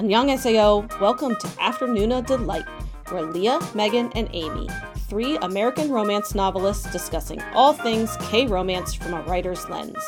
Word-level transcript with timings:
Annyeonghaseyo, 0.00 0.98
welcome 0.98 1.36
to 1.36 1.46
Afternoona 1.58 2.26
Delight, 2.26 2.64
where 3.10 3.20
Leah, 3.20 3.60
Megan, 3.74 4.10
and 4.14 4.30
Amy, 4.32 4.66
three 5.10 5.36
American 5.42 5.90
romance 5.90 6.34
novelists 6.34 6.90
discussing 6.90 7.42
all 7.52 7.74
things 7.74 8.16
K 8.30 8.46
romance 8.46 8.94
from 8.94 9.12
a 9.12 9.20
writer's 9.24 9.68
lens. 9.68 9.98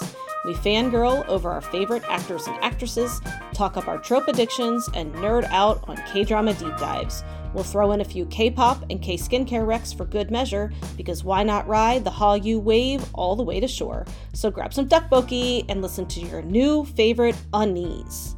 We 0.46 0.54
fangirl 0.54 1.28
over 1.28 1.50
our 1.50 1.60
favorite 1.60 2.04
actors 2.08 2.46
and 2.46 2.56
actresses, 2.64 3.20
talk 3.52 3.76
up 3.76 3.86
our 3.86 3.98
trope 3.98 4.28
addictions, 4.28 4.88
and 4.94 5.12
nerd 5.16 5.44
out 5.50 5.86
on 5.86 5.98
K 6.10 6.24
drama 6.24 6.54
deep 6.54 6.74
dives. 6.78 7.22
We'll 7.52 7.62
throw 7.62 7.92
in 7.92 8.00
a 8.00 8.04
few 8.06 8.24
K 8.24 8.50
pop 8.50 8.82
and 8.88 9.02
K 9.02 9.18
skincare 9.18 9.66
recs 9.66 9.94
for 9.94 10.06
good 10.06 10.30
measure, 10.30 10.72
because 10.96 11.22
why 11.22 11.42
not 11.42 11.68
ride 11.68 12.02
the 12.02 12.10
Hallyu 12.10 12.62
wave 12.62 13.04
all 13.12 13.36
the 13.36 13.42
way 13.42 13.60
to 13.60 13.68
shore? 13.68 14.06
So 14.32 14.50
grab 14.50 14.72
some 14.72 14.88
tteokbokki 14.88 15.66
and 15.68 15.82
listen 15.82 16.06
to 16.06 16.20
your 16.20 16.40
new 16.40 16.86
favorite 16.86 17.36
unnies. 17.52 18.36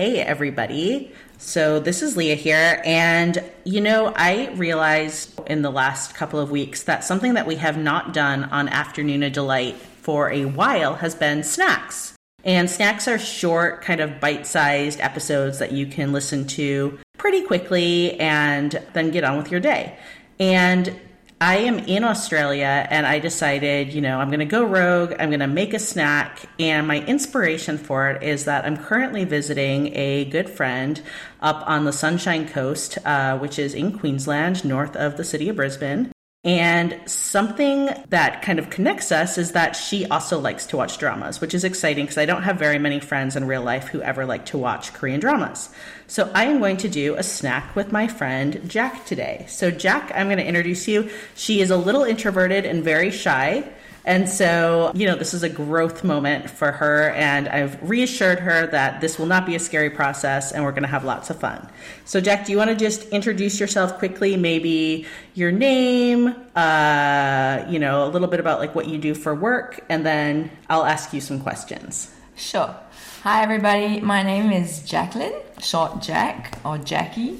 Hey, 0.00 0.22
everybody. 0.22 1.12
So, 1.36 1.78
this 1.78 2.00
is 2.00 2.16
Leah 2.16 2.34
here. 2.34 2.80
And, 2.86 3.44
you 3.64 3.82
know, 3.82 4.14
I 4.16 4.48
realized 4.54 5.38
in 5.46 5.60
the 5.60 5.68
last 5.68 6.14
couple 6.14 6.40
of 6.40 6.50
weeks 6.50 6.84
that 6.84 7.04
something 7.04 7.34
that 7.34 7.46
we 7.46 7.56
have 7.56 7.76
not 7.76 8.14
done 8.14 8.44
on 8.44 8.68
Afternoona 8.68 9.30
Delight 9.30 9.76
for 9.76 10.30
a 10.30 10.46
while 10.46 10.94
has 10.94 11.14
been 11.14 11.42
snacks. 11.42 12.14
And 12.44 12.70
snacks 12.70 13.08
are 13.08 13.18
short, 13.18 13.82
kind 13.82 14.00
of 14.00 14.20
bite 14.20 14.46
sized 14.46 15.00
episodes 15.00 15.58
that 15.58 15.72
you 15.72 15.84
can 15.84 16.14
listen 16.14 16.46
to 16.46 16.98
pretty 17.18 17.42
quickly 17.42 18.18
and 18.18 18.82
then 18.94 19.10
get 19.10 19.22
on 19.22 19.36
with 19.36 19.50
your 19.50 19.60
day. 19.60 19.98
And 20.38 20.98
I 21.42 21.56
am 21.56 21.78
in 21.78 22.04
Australia 22.04 22.86
and 22.90 23.06
I 23.06 23.18
decided, 23.18 23.94
you 23.94 24.02
know, 24.02 24.20
I'm 24.20 24.28
going 24.28 24.40
to 24.40 24.44
go 24.44 24.62
rogue. 24.62 25.14
I'm 25.18 25.30
going 25.30 25.40
to 25.40 25.46
make 25.46 25.72
a 25.72 25.78
snack. 25.78 26.42
And 26.58 26.86
my 26.86 27.02
inspiration 27.06 27.78
for 27.78 28.10
it 28.10 28.22
is 28.22 28.44
that 28.44 28.66
I'm 28.66 28.76
currently 28.76 29.24
visiting 29.24 29.96
a 29.96 30.26
good 30.26 30.50
friend 30.50 31.00
up 31.40 31.66
on 31.66 31.86
the 31.86 31.94
Sunshine 31.94 32.46
Coast, 32.46 32.98
uh, 33.06 33.38
which 33.38 33.58
is 33.58 33.72
in 33.72 33.98
Queensland, 33.98 34.66
north 34.66 34.94
of 34.96 35.16
the 35.16 35.24
city 35.24 35.48
of 35.48 35.56
Brisbane. 35.56 36.12
And 36.42 36.98
something 37.04 37.90
that 38.08 38.40
kind 38.40 38.58
of 38.58 38.70
connects 38.70 39.12
us 39.12 39.36
is 39.36 39.52
that 39.52 39.76
she 39.76 40.06
also 40.06 40.38
likes 40.40 40.64
to 40.68 40.76
watch 40.78 40.96
dramas, 40.96 41.38
which 41.38 41.52
is 41.52 41.64
exciting 41.64 42.06
because 42.06 42.16
I 42.16 42.24
don't 42.24 42.44
have 42.44 42.58
very 42.58 42.78
many 42.78 42.98
friends 42.98 43.36
in 43.36 43.46
real 43.46 43.62
life 43.62 43.88
who 43.88 44.00
ever 44.00 44.24
like 44.24 44.46
to 44.46 44.56
watch 44.56 44.94
Korean 44.94 45.20
dramas. 45.20 45.68
So 46.06 46.30
I 46.34 46.44
am 46.44 46.58
going 46.58 46.78
to 46.78 46.88
do 46.88 47.14
a 47.16 47.22
snack 47.22 47.76
with 47.76 47.92
my 47.92 48.08
friend 48.08 48.62
Jack 48.66 49.04
today. 49.04 49.44
So, 49.50 49.70
Jack, 49.70 50.12
I'm 50.14 50.28
going 50.28 50.38
to 50.38 50.46
introduce 50.46 50.88
you. 50.88 51.10
She 51.34 51.60
is 51.60 51.70
a 51.70 51.76
little 51.76 52.04
introverted 52.04 52.64
and 52.64 52.82
very 52.82 53.10
shy. 53.10 53.70
And 54.04 54.28
so, 54.28 54.92
you 54.94 55.06
know, 55.06 55.14
this 55.14 55.34
is 55.34 55.42
a 55.42 55.48
growth 55.48 56.04
moment 56.04 56.48
for 56.48 56.72
her. 56.72 57.10
And 57.10 57.48
I've 57.48 57.88
reassured 57.88 58.40
her 58.40 58.66
that 58.68 59.00
this 59.00 59.18
will 59.18 59.26
not 59.26 59.44
be 59.44 59.54
a 59.54 59.58
scary 59.58 59.90
process 59.90 60.52
and 60.52 60.64
we're 60.64 60.72
going 60.72 60.84
to 60.84 60.88
have 60.88 61.04
lots 61.04 61.28
of 61.28 61.38
fun. 61.38 61.68
So, 62.04 62.20
Jack, 62.20 62.46
do 62.46 62.52
you 62.52 62.58
want 62.58 62.70
to 62.70 62.76
just 62.76 63.08
introduce 63.10 63.60
yourself 63.60 63.98
quickly? 63.98 64.36
Maybe 64.36 65.06
your 65.34 65.52
name, 65.52 66.34
uh, 66.56 67.64
you 67.68 67.78
know, 67.78 68.06
a 68.06 68.10
little 68.10 68.28
bit 68.28 68.40
about 68.40 68.58
like 68.58 68.74
what 68.74 68.88
you 68.88 68.98
do 68.98 69.14
for 69.14 69.34
work, 69.34 69.84
and 69.88 70.04
then 70.04 70.50
I'll 70.68 70.84
ask 70.84 71.12
you 71.12 71.20
some 71.20 71.40
questions. 71.40 72.12
Sure. 72.36 72.74
Hi, 73.22 73.42
everybody. 73.42 74.00
My 74.00 74.22
name 74.22 74.50
is 74.50 74.82
Jacqueline, 74.82 75.34
short 75.60 76.00
Jack 76.00 76.58
or 76.64 76.78
Jackie. 76.78 77.38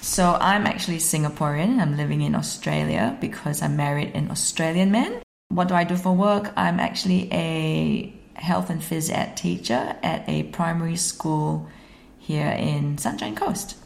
So, 0.00 0.38
I'm 0.40 0.66
actually 0.66 0.96
Singaporean. 0.96 1.78
I'm 1.78 1.98
living 1.98 2.22
in 2.22 2.34
Australia 2.34 3.18
because 3.20 3.60
I'm 3.60 3.76
married 3.76 4.12
an 4.14 4.30
Australian 4.30 4.90
man. 4.90 5.20
What 5.50 5.66
do 5.66 5.74
I 5.74 5.84
do 5.84 5.96
for 5.96 6.12
work? 6.12 6.52
I'm 6.56 6.78
actually 6.78 7.28
a 7.32 8.12
health 8.34 8.70
and 8.70 8.80
phys 8.80 9.12
ed 9.12 9.36
teacher 9.36 9.96
at 10.02 10.26
a 10.28 10.44
primary 10.44 10.96
school 10.96 11.68
here 12.18 12.46
in 12.46 12.98
Sunshine 12.98 13.34
Coast. 13.34 13.76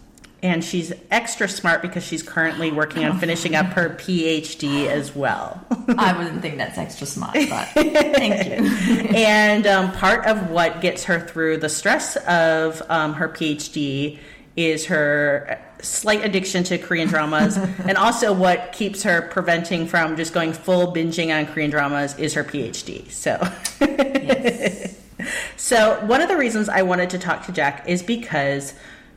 And 0.42 0.62
she's 0.62 0.92
extra 1.10 1.48
smart 1.48 1.80
because 1.80 2.04
she's 2.04 2.22
currently 2.22 2.70
working 2.70 3.02
on 3.02 3.18
finishing 3.18 3.54
up 3.54 3.64
her 3.68 3.88
PhD 3.88 4.86
as 4.88 5.16
well. 5.16 5.58
I 5.96 6.14
wouldn't 6.14 6.42
think 6.42 6.58
that's 6.58 6.76
extra 6.76 7.06
smart, 7.06 7.32
but 7.32 7.66
thank 7.68 8.46
you. 8.46 8.68
and 9.16 9.66
um, 9.66 9.90
part 9.92 10.26
of 10.26 10.50
what 10.50 10.82
gets 10.82 11.04
her 11.04 11.18
through 11.18 11.56
the 11.56 11.70
stress 11.70 12.16
of 12.16 12.82
um, 12.90 13.14
her 13.14 13.30
PhD 13.30 14.18
is 14.56 14.86
her 14.86 15.60
slight 15.82 16.24
addiction 16.24 16.64
to 16.64 16.78
Korean 16.78 17.08
dramas, 17.08 17.56
and 17.86 17.96
also 17.96 18.32
what 18.32 18.72
keeps 18.72 19.02
her 19.02 19.22
preventing 19.22 19.86
from 19.86 20.16
just 20.16 20.32
going 20.32 20.52
full 20.52 20.92
binging 20.92 21.36
on 21.36 21.46
Korean 21.52 21.70
dramas 21.70 22.16
is 22.18 22.34
her 22.34 22.44
PhD. 22.44 23.10
So, 23.10 23.38
yes. 23.80 25.00
so 25.56 26.04
one 26.06 26.20
of 26.20 26.28
the 26.28 26.36
reasons 26.36 26.68
I 26.68 26.82
wanted 26.82 27.10
to 27.10 27.18
talk 27.18 27.46
to 27.46 27.52
Jack 27.52 27.88
is 27.88 28.02
because 28.02 28.74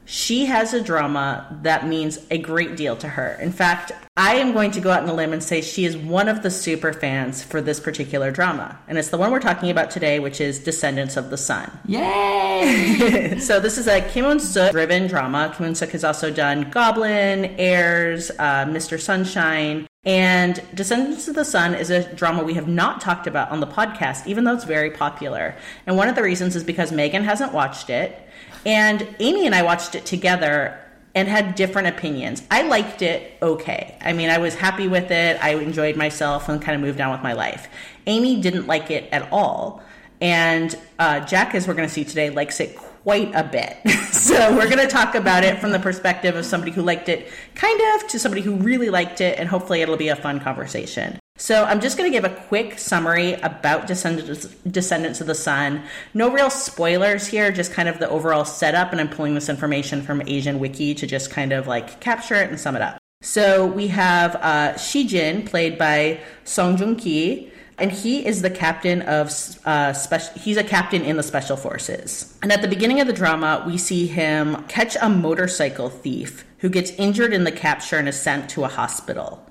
she 0.07 0.45
has 0.45 0.73
a 0.73 0.79
drama 0.79 1.45
that 1.63 1.85
means 1.85 2.18
a 2.31 2.38
great 2.38 2.78
deal 2.78 2.95
to 2.95 3.09
her. 3.09 3.38
In 3.41 3.51
fact, 3.51 3.91
I 4.16 4.35
am 4.35 4.53
going 4.53 4.72
to 4.72 4.79
go 4.79 4.90
out 4.90 5.03
on 5.03 5.09
a 5.09 5.13
limb 5.13 5.34
and 5.34 5.44
say 5.44 5.59
she 5.59 5.84
is 5.84 5.97
one 5.97 6.29
of 6.29 6.44
the 6.44 6.50
super 6.50 6.94
fans 6.94 7.44
for 7.44 7.62
this 7.62 7.81
particular 7.81 8.31
drama. 8.31 8.79
And 8.88 8.97
it's 8.97 9.09
the 9.09 9.18
one 9.18 9.31
we're 9.31 9.41
talking 9.41 9.69
about 9.69 9.91
today, 9.91 10.19
which 10.19 10.40
is 10.40 10.59
Descendants 10.59 11.18
of 11.18 11.29
the 11.29 11.35
Sun. 11.35 11.69
Yay! 11.85 13.38
so 13.41 13.59
this 13.59 13.78
is 13.78 13.88
a 13.88 14.00
Kim 14.00 14.23
Eun-suk 14.23 14.72
driven 14.72 15.07
drama. 15.07 15.53
Kim 15.56 15.68
Eun-suk 15.68 15.90
has 15.90 16.06
also 16.06 16.31
done 16.31 16.69
Goblin, 16.69 17.45
Heirs, 17.57 18.31
uh, 18.39 18.63
Mr. 18.63 18.97
Sunshine, 18.97 19.88
and 20.06 20.63
Descendants 20.74 21.28
of 21.28 21.35
the 21.35 21.44
Sun 21.44 21.75
is 21.75 21.89
a 21.89 22.12
drama 22.16 22.45
we 22.45 22.53
have 22.53 22.69
not 22.69 23.01
talked 23.01 23.28
about 23.28 23.51
on 23.51 23.59
the 23.59 23.68
podcast, 23.68 24.25
even 24.25 24.45
though 24.45 24.53
it's 24.53 24.63
very 24.63 24.89
popular. 24.89 25.53
And 25.85 25.97
one 25.97 26.07
of 26.07 26.16
the 26.16 26.24
reasons 26.24 26.56
is 26.56 26.63
because 26.63 26.94
Megan 26.94 27.25
hasn't 27.25 27.51
watched 27.51 27.89
it. 27.89 28.18
And 28.67 29.07
Amy 29.19 29.45
and 29.45 29.55
I 29.55 29.63
watched 29.63 29.95
it 29.95 30.05
together 30.05 30.78
and 31.16 31.29
had 31.29 31.55
different 31.55 31.88
opinions. 31.88 32.44
I 32.51 32.63
liked 32.63 33.01
it 33.01 33.38
okay. 33.41 33.97
I 34.01 34.11
mean, 34.11 34.29
I 34.29 34.39
was 34.39 34.55
happy 34.55 34.89
with 34.89 35.09
it. 35.09 35.41
I 35.41 35.55
enjoyed 35.55 35.95
myself 35.95 36.50
and 36.50 36.61
kind 36.61 36.75
of 36.75 36.81
moved 36.81 37.00
on 37.00 37.09
with 37.09 37.22
my 37.22 37.31
life. 37.31 37.69
Amy 38.07 38.41
didn't 38.41 38.67
like 38.67 38.91
it 38.91 39.07
at 39.13 39.31
all. 39.31 39.81
And 40.19 40.77
uh, 41.00 41.22
Jack, 41.22 41.56
as 41.56 41.66
we're 41.66 41.75
going 41.75 41.88
to 41.88 41.94
see 41.94 42.03
today, 42.03 42.29
likes 42.29 42.59
it 42.59 42.75
quite 42.75 43.33
a 43.33 43.44
bit. 43.45 43.77
so 44.11 44.53
we're 44.53 44.69
going 44.69 44.85
to 44.85 44.88
talk 44.88 45.16
about 45.16 45.45
it 45.45 45.59
from 45.59 45.72
the 45.72 45.79
perspective 45.79 46.35
of 46.35 46.45
somebody 46.45 46.73
who 46.73 46.81
liked 46.81 47.07
it 47.07 47.31
kind 47.56 47.79
of 47.95 48.06
to 48.09 48.19
somebody 48.19 48.41
who 48.41 48.56
really 48.56 48.89
liked 48.89 49.22
it, 49.22 49.39
and 49.39 49.47
hopefully 49.47 49.81
it'll 49.81 49.95
be 49.95 50.09
a 50.09 50.16
fun 50.16 50.41
conversation. 50.41 51.17
So 51.39 51.65
I'm 51.65 51.79
just 51.81 51.97
going 51.97 52.11
to 52.11 52.15
give 52.15 52.25
a 52.25 52.35
quick 52.35 52.79
summary 52.79 53.33
about 53.33 53.85
Descendants, 53.85 55.21
of 55.21 55.27
the 55.27 55.35
Sun. 55.35 55.83
No 56.15 56.31
real 56.31 56.49
spoilers 56.49 57.27
here, 57.27 57.51
just 57.51 57.71
kind 57.71 57.87
of 57.87 57.99
the 57.99 58.09
overall 58.09 58.43
setup, 58.43 58.91
and 58.91 58.99
I'm 58.99 59.07
pulling 59.07 59.35
this 59.35 59.47
information 59.47 60.01
from 60.01 60.23
Asian 60.25 60.59
Wiki 60.59 60.95
to 60.95 61.05
just 61.05 61.29
kind 61.29 61.53
of 61.53 61.67
like 61.67 61.99
capture 61.99 62.33
it 62.33 62.49
and 62.49 62.59
sum 62.59 62.75
it 62.75 62.81
up. 62.81 62.97
So 63.21 63.67
we 63.67 63.87
have 63.87 64.35
uh, 64.35 64.73
Shijin, 64.73 65.45
played 65.45 65.77
by 65.77 66.19
Song 66.43 66.75
Joong 66.75 66.99
Ki, 66.99 67.51
and 67.77 67.91
he 67.91 68.25
is 68.25 68.41
the 68.41 68.49
captain 68.49 69.03
of 69.03 69.31
uh. 69.65 69.93
He's 70.35 70.57
a 70.57 70.63
captain 70.63 71.03
in 71.03 71.17
the 71.17 71.23
special 71.23 71.55
forces. 71.55 72.35
And 72.41 72.51
at 72.51 72.63
the 72.63 72.67
beginning 72.67 72.99
of 72.99 73.05
the 73.05 73.13
drama, 73.13 73.63
we 73.67 73.77
see 73.77 74.07
him 74.07 74.63
catch 74.63 74.97
a 74.99 75.09
motorcycle 75.09 75.89
thief 75.89 76.45
who 76.59 76.69
gets 76.69 76.89
injured 76.91 77.33
in 77.33 77.43
the 77.43 77.51
capture 77.51 77.97
and 77.97 78.09
is 78.09 78.19
sent 78.19 78.49
to 78.51 78.63
a 78.63 78.67
hospital. 78.67 79.47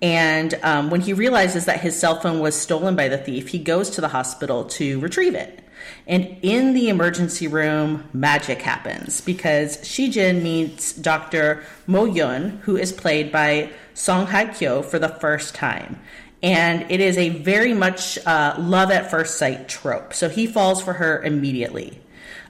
And 0.00 0.54
um, 0.62 0.90
when 0.90 1.00
he 1.00 1.12
realizes 1.12 1.64
that 1.64 1.80
his 1.80 1.98
cell 1.98 2.20
phone 2.20 2.40
was 2.40 2.54
stolen 2.54 2.94
by 2.94 3.08
the 3.08 3.18
thief, 3.18 3.48
he 3.48 3.58
goes 3.58 3.90
to 3.90 4.00
the 4.00 4.08
hospital 4.08 4.64
to 4.64 5.00
retrieve 5.00 5.34
it. 5.34 5.64
And 6.06 6.36
in 6.42 6.74
the 6.74 6.88
emergency 6.88 7.48
room, 7.48 8.08
magic 8.12 8.62
happens 8.62 9.20
because 9.20 9.78
Shijin 9.78 10.42
meets 10.42 10.92
Dr. 10.92 11.64
Mo 11.86 12.04
Yun, 12.04 12.60
who 12.62 12.76
is 12.76 12.92
played 12.92 13.32
by 13.32 13.70
Song 13.94 14.26
Hye 14.26 14.46
Kyo 14.46 14.82
for 14.82 14.98
the 14.98 15.08
first 15.08 15.54
time. 15.54 16.00
And 16.42 16.88
it 16.90 17.00
is 17.00 17.18
a 17.18 17.30
very 17.30 17.74
much 17.74 18.18
uh, 18.24 18.54
love 18.58 18.90
at 18.90 19.10
first 19.10 19.38
sight 19.38 19.68
trope. 19.68 20.14
So 20.14 20.28
he 20.28 20.46
falls 20.46 20.80
for 20.80 20.94
her 20.94 21.22
immediately. 21.22 22.00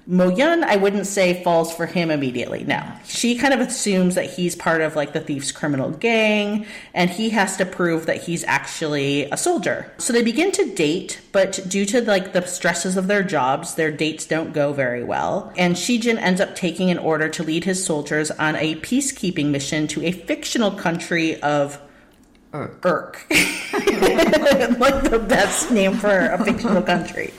Moyun, 0.09 0.65
I 0.65 0.77
wouldn't 0.77 1.07
say 1.07 1.43
falls 1.45 1.75
for 1.75 1.84
him 1.84 2.10
immediately. 2.10 2.65
No, 2.65 2.83
she 3.05 3.37
kind 3.37 3.53
of 3.53 3.60
assumes 3.60 4.15
that 4.15 4.31
he's 4.31 4.57
part 4.57 4.81
of 4.81 4.97
like 4.97 5.13
the 5.13 5.21
thief's 5.21 5.53
criminal 5.53 5.91
gang, 5.91 6.65
and 6.95 7.10
he 7.10 7.28
has 7.31 7.59
to 7.59 7.66
prove 7.66 8.07
that 8.07 8.22
he's 8.22 8.43
actually 8.45 9.25
a 9.25 9.37
soldier. 9.37 9.93
So 9.99 10.15
they 10.15 10.22
begin 10.22 10.51
to 10.53 10.75
date, 10.75 11.21
but 11.31 11.60
due 11.69 11.84
to 11.87 12.01
like 12.01 12.33
the 12.33 12.47
stresses 12.47 12.97
of 12.97 13.07
their 13.07 13.22
jobs, 13.22 13.75
their 13.75 13.91
dates 13.91 14.25
don't 14.25 14.55
go 14.55 14.72
very 14.72 15.05
well. 15.05 15.53
And 15.59 15.77
Shijin 15.77 16.16
ends 16.16 16.41
up 16.41 16.54
taking 16.54 16.91
an 16.91 16.99
order 16.99 17.28
to 17.28 17.43
lead 17.43 17.65
his 17.65 17.84
soldiers 17.84 18.31
on 18.31 18.57
a 18.57 18.77
peacekeeping 18.77 19.51
mission 19.51 19.87
to 19.89 20.03
a 20.07 20.13
fictional 20.13 20.71
country 20.71 21.39
of 21.43 21.83
Urk. 22.54 22.84
Urk. 22.84 23.27
like 23.30 25.03
the 25.10 25.24
best 25.28 25.71
name 25.71 25.95
for 25.95 26.30
a 26.30 26.45
fictional 26.45 26.83
country 26.83 27.33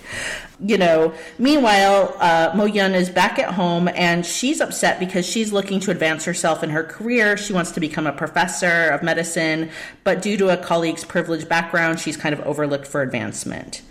you 0.62 0.78
know, 0.78 1.14
meanwhile, 1.38 2.16
uh, 2.20 2.52
Mo 2.54 2.66
Yun 2.66 2.94
is 2.94 3.10
back 3.10 3.40
at 3.40 3.54
home 3.54 3.88
and 3.90 4.26
she's 4.26 4.60
upset 4.60 5.00
because 5.00 5.26
she's 5.26 5.54
looking 5.54 5.80
to 5.82 5.92
advance 5.92 6.26
herself 6.26 6.64
in 6.64 6.70
her 6.70 6.84
career. 6.84 7.38
She 7.38 7.54
wants 7.54 7.72
to 7.72 7.80
become 7.80 8.06
a 8.06 8.12
professor 8.12 8.90
of 8.90 9.02
medicine, 9.02 9.70
but 10.04 10.22
due 10.22 10.38
to 10.38 10.50
a 10.50 10.58
colleague's 10.58 11.06
privileged 11.06 11.48
background, 11.48 12.00
she's 12.00 12.18
kind 12.18 12.34
of 12.34 12.42
overlooked 12.42 12.88
for 12.88 13.02
advancement. 13.02 13.82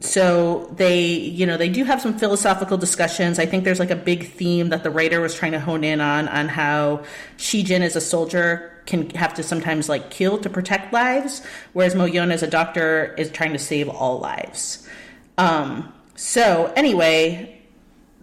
so 0.00 0.72
they, 0.76 1.06
you 1.06 1.46
know, 1.46 1.56
they 1.56 1.68
do 1.68 1.82
have 1.84 2.00
some 2.00 2.16
philosophical 2.18 2.76
discussions. 2.76 3.38
I 3.38 3.46
think 3.46 3.64
there's 3.64 3.80
like 3.80 3.90
a 3.90 3.96
big 3.96 4.28
theme 4.30 4.68
that 4.68 4.82
the 4.82 4.90
writer 4.90 5.20
was 5.20 5.34
trying 5.34 5.52
to 5.52 5.60
hone 5.60 5.82
in 5.82 6.00
on, 6.00 6.28
on 6.28 6.48
how 6.48 7.04
Shijin 7.38 7.80
is 7.80 7.96
a 7.96 8.00
soldier 8.00 8.77
can 8.88 9.10
have 9.10 9.34
to 9.34 9.42
sometimes 9.42 9.88
like 9.88 10.10
kill 10.10 10.38
to 10.38 10.48
protect 10.48 10.92
lives, 10.92 11.42
whereas 11.74 11.94
Moyeon 11.94 12.32
as 12.32 12.42
a 12.42 12.46
doctor 12.46 13.14
is 13.18 13.30
trying 13.30 13.52
to 13.52 13.58
save 13.58 13.88
all 13.88 14.18
lives. 14.18 14.88
Um, 15.36 15.92
so 16.16 16.72
anyway, 16.74 17.60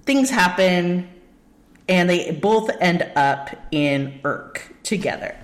things 0.04 0.30
happen 0.32 1.08
and 1.88 2.10
they 2.10 2.32
both 2.32 2.72
end 2.82 3.04
up 3.16 3.52
in 3.72 4.20
Urk 4.26 4.74
together. 4.82 5.38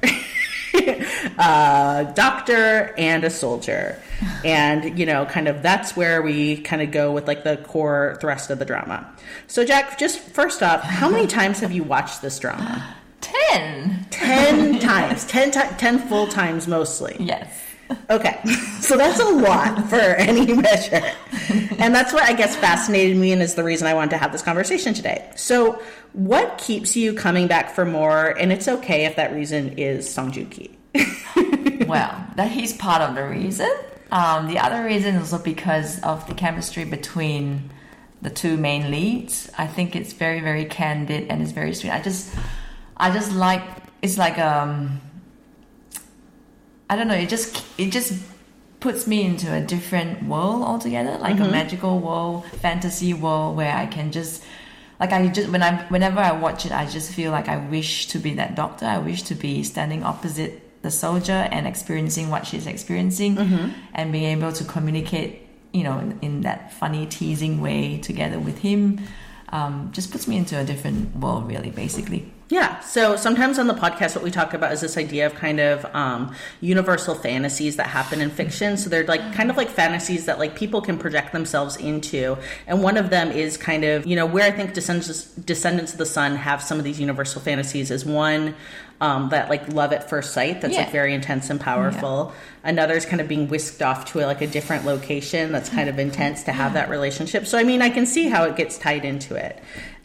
a 1.37 2.11
doctor 2.15 2.95
and 2.97 3.23
a 3.23 3.29
soldier. 3.29 4.01
And, 4.43 4.97
you 4.97 5.05
know, 5.05 5.25
kind 5.27 5.47
of 5.47 5.61
that's 5.61 5.95
where 5.95 6.23
we 6.23 6.57
kind 6.57 6.81
of 6.81 6.89
go 6.89 7.11
with 7.11 7.27
like 7.27 7.43
the 7.43 7.57
core 7.57 8.17
thrust 8.21 8.49
of 8.49 8.57
the 8.57 8.65
drama. 8.65 9.07
So, 9.45 9.63
Jack, 9.63 9.99
just 9.99 10.19
first 10.19 10.63
off, 10.63 10.81
how 10.81 11.09
many 11.09 11.27
times 11.27 11.59
have 11.59 11.71
you 11.71 11.83
watched 11.83 12.23
this 12.23 12.39
drama? 12.39 12.95
Ten. 13.51 14.05
Ten 14.09 14.79
times. 14.79 15.25
Ten, 15.25 15.51
ti- 15.51 15.75
ten 15.77 15.99
full 15.99 16.27
times 16.27 16.67
mostly. 16.67 17.15
Yes. 17.19 17.49
Okay, 18.09 18.39
so 18.79 18.97
that's 18.97 19.19
a 19.19 19.29
lot 19.29 19.89
for 19.89 19.95
any 19.95 20.53
measure. 20.53 21.01
And 21.77 21.93
that's 21.93 22.13
what 22.13 22.23
I 22.23 22.33
guess 22.33 22.55
fascinated 22.55 23.17
me 23.17 23.33
and 23.33 23.41
is 23.41 23.55
the 23.55 23.63
reason 23.63 23.87
I 23.87 23.93
wanted 23.93 24.11
to 24.11 24.17
have 24.17 24.31
this 24.31 24.41
conversation 24.41 24.93
today. 24.93 25.29
So, 25.35 25.81
what 26.13 26.57
keeps 26.57 26.95
you 26.95 27.13
coming 27.13 27.47
back 27.47 27.71
for 27.71 27.85
more? 27.85 28.29
And 28.37 28.51
it's 28.51 28.67
okay 28.67 29.05
if 29.05 29.15
that 29.17 29.33
reason 29.33 29.77
is 29.77 30.09
Song 30.09 30.31
Joong 30.31 30.49
Ki. 30.49 30.77
well, 31.85 32.25
that 32.35 32.51
he's 32.51 32.73
part 32.73 33.01
of 33.01 33.15
the 33.15 33.27
reason. 33.27 33.69
Um, 34.11 34.47
the 34.47 34.59
other 34.59 34.83
reason 34.83 35.15
is 35.15 35.33
also 35.33 35.43
because 35.43 36.01
of 36.01 36.27
the 36.27 36.33
chemistry 36.33 36.85
between 36.85 37.71
the 38.21 38.29
two 38.29 38.57
main 38.57 38.91
leads. 38.91 39.49
I 39.57 39.67
think 39.67 39.95
it's 39.95 40.13
very, 40.13 40.41
very 40.41 40.65
candid 40.65 41.27
and 41.29 41.41
it's 41.41 41.51
very 41.51 41.73
sweet. 41.73 41.91
I 41.91 42.01
just, 42.01 42.33
I 43.01 43.11
just 43.11 43.33
like 43.33 43.63
it's 44.03 44.17
like 44.17 44.37
um 44.37 45.01
I 46.89 46.95
don't 46.95 47.07
know. 47.07 47.15
It 47.15 47.29
just 47.29 47.65
it 47.79 47.91
just 47.91 48.13
puts 48.79 49.07
me 49.07 49.23
into 49.23 49.51
a 49.53 49.61
different 49.61 50.23
world 50.23 50.63
altogether, 50.63 51.17
like 51.17 51.39
a 51.39 51.47
magical 51.47 51.99
world, 51.99 52.45
fantasy 52.61 53.13
world 53.13 53.55
where 53.57 53.73
I 53.75 53.85
can 53.85 54.11
just 54.11 54.43
like 54.99 55.11
I 55.11 55.27
just 55.29 55.49
when 55.49 55.63
I 55.63 55.83
whenever 55.87 56.19
I 56.19 56.31
watch 56.33 56.65
it, 56.65 56.71
I 56.71 56.85
just 56.85 57.11
feel 57.11 57.31
like 57.31 57.47
I 57.47 57.57
wish 57.57 58.07
to 58.07 58.19
be 58.19 58.35
that 58.35 58.55
doctor. 58.55 58.85
I 58.85 58.99
wish 58.99 59.23
to 59.23 59.35
be 59.35 59.63
standing 59.63 60.03
opposite 60.03 60.61
the 60.83 60.91
soldier 60.91 61.47
and 61.51 61.67
experiencing 61.67 62.29
what 62.29 62.45
she's 62.45 62.67
experiencing, 62.67 63.37
and 63.93 64.11
being 64.11 64.25
able 64.25 64.51
to 64.53 64.63
communicate, 64.63 65.47
you 65.73 65.83
know, 65.83 65.97
in, 65.99 66.19
in 66.21 66.41
that 66.41 66.73
funny 66.73 67.05
teasing 67.07 67.61
way 67.61 67.97
together 67.97 68.39
with 68.39 68.59
him. 68.59 68.99
Um, 69.49 69.89
just 69.91 70.11
puts 70.11 70.27
me 70.27 70.37
into 70.37 70.57
a 70.57 70.63
different 70.63 71.15
world, 71.17 71.47
really, 71.47 71.71
basically. 71.71 72.31
Yeah. 72.51 72.81
So 72.81 73.15
sometimes 73.15 73.57
on 73.57 73.67
the 73.67 73.73
podcast, 73.73 74.13
what 74.13 74.25
we 74.25 74.29
talk 74.29 74.53
about 74.53 74.73
is 74.73 74.81
this 74.81 74.97
idea 74.97 75.25
of 75.25 75.33
kind 75.35 75.61
of 75.61 75.85
um, 75.95 76.35
universal 76.59 77.15
fantasies 77.15 77.77
that 77.77 77.87
happen 77.87 78.19
in 78.19 78.29
fiction. 78.29 78.75
So 78.75 78.89
they're 78.89 79.05
like 79.05 79.33
kind 79.33 79.49
of 79.49 79.55
like 79.55 79.69
fantasies 79.69 80.25
that 80.25 80.37
like 80.37 80.53
people 80.53 80.81
can 80.81 80.97
project 80.97 81.31
themselves 81.31 81.77
into. 81.77 82.37
And 82.67 82.83
one 82.83 82.97
of 82.97 83.09
them 83.09 83.31
is 83.31 83.55
kind 83.55 83.85
of, 83.85 84.05
you 84.05 84.17
know, 84.17 84.25
where 84.25 84.43
I 84.45 84.51
think 84.51 84.73
Descendants, 84.73 85.27
Descendants 85.35 85.93
of 85.93 85.97
the 85.97 86.05
Sun 86.05 86.35
have 86.35 86.61
some 86.61 86.77
of 86.77 86.83
these 86.83 86.99
universal 86.99 87.39
fantasies 87.41 87.89
is 87.89 88.03
one 88.05 88.53
um, 88.99 89.29
that 89.29 89.49
like 89.49 89.71
love 89.71 89.93
at 89.93 90.09
first 90.09 90.33
sight 90.33 90.59
that's 90.59 90.73
Yeah. 90.73 90.81
like 90.81 90.91
very 90.91 91.13
intense 91.13 91.49
and 91.49 91.59
powerful. 91.59 92.33
Another 92.65 92.95
is 92.95 93.05
kind 93.05 93.21
of 93.21 93.29
being 93.29 93.47
whisked 93.47 93.81
off 93.81 94.11
to 94.11 94.19
like 94.25 94.41
a 94.41 94.47
different 94.47 94.83
location 94.85 95.53
that's 95.53 95.69
kind 95.69 95.87
of 95.87 95.97
intense 96.07 96.43
to 96.43 96.51
have 96.51 96.73
that 96.73 96.89
relationship. 96.89 97.47
So 97.47 97.57
I 97.57 97.63
mean, 97.63 97.81
I 97.81 97.89
can 97.89 98.05
see 98.05 98.27
how 98.27 98.43
it 98.43 98.57
gets 98.57 98.77
tied 98.77 99.05
into 99.05 99.35
it. 99.35 99.57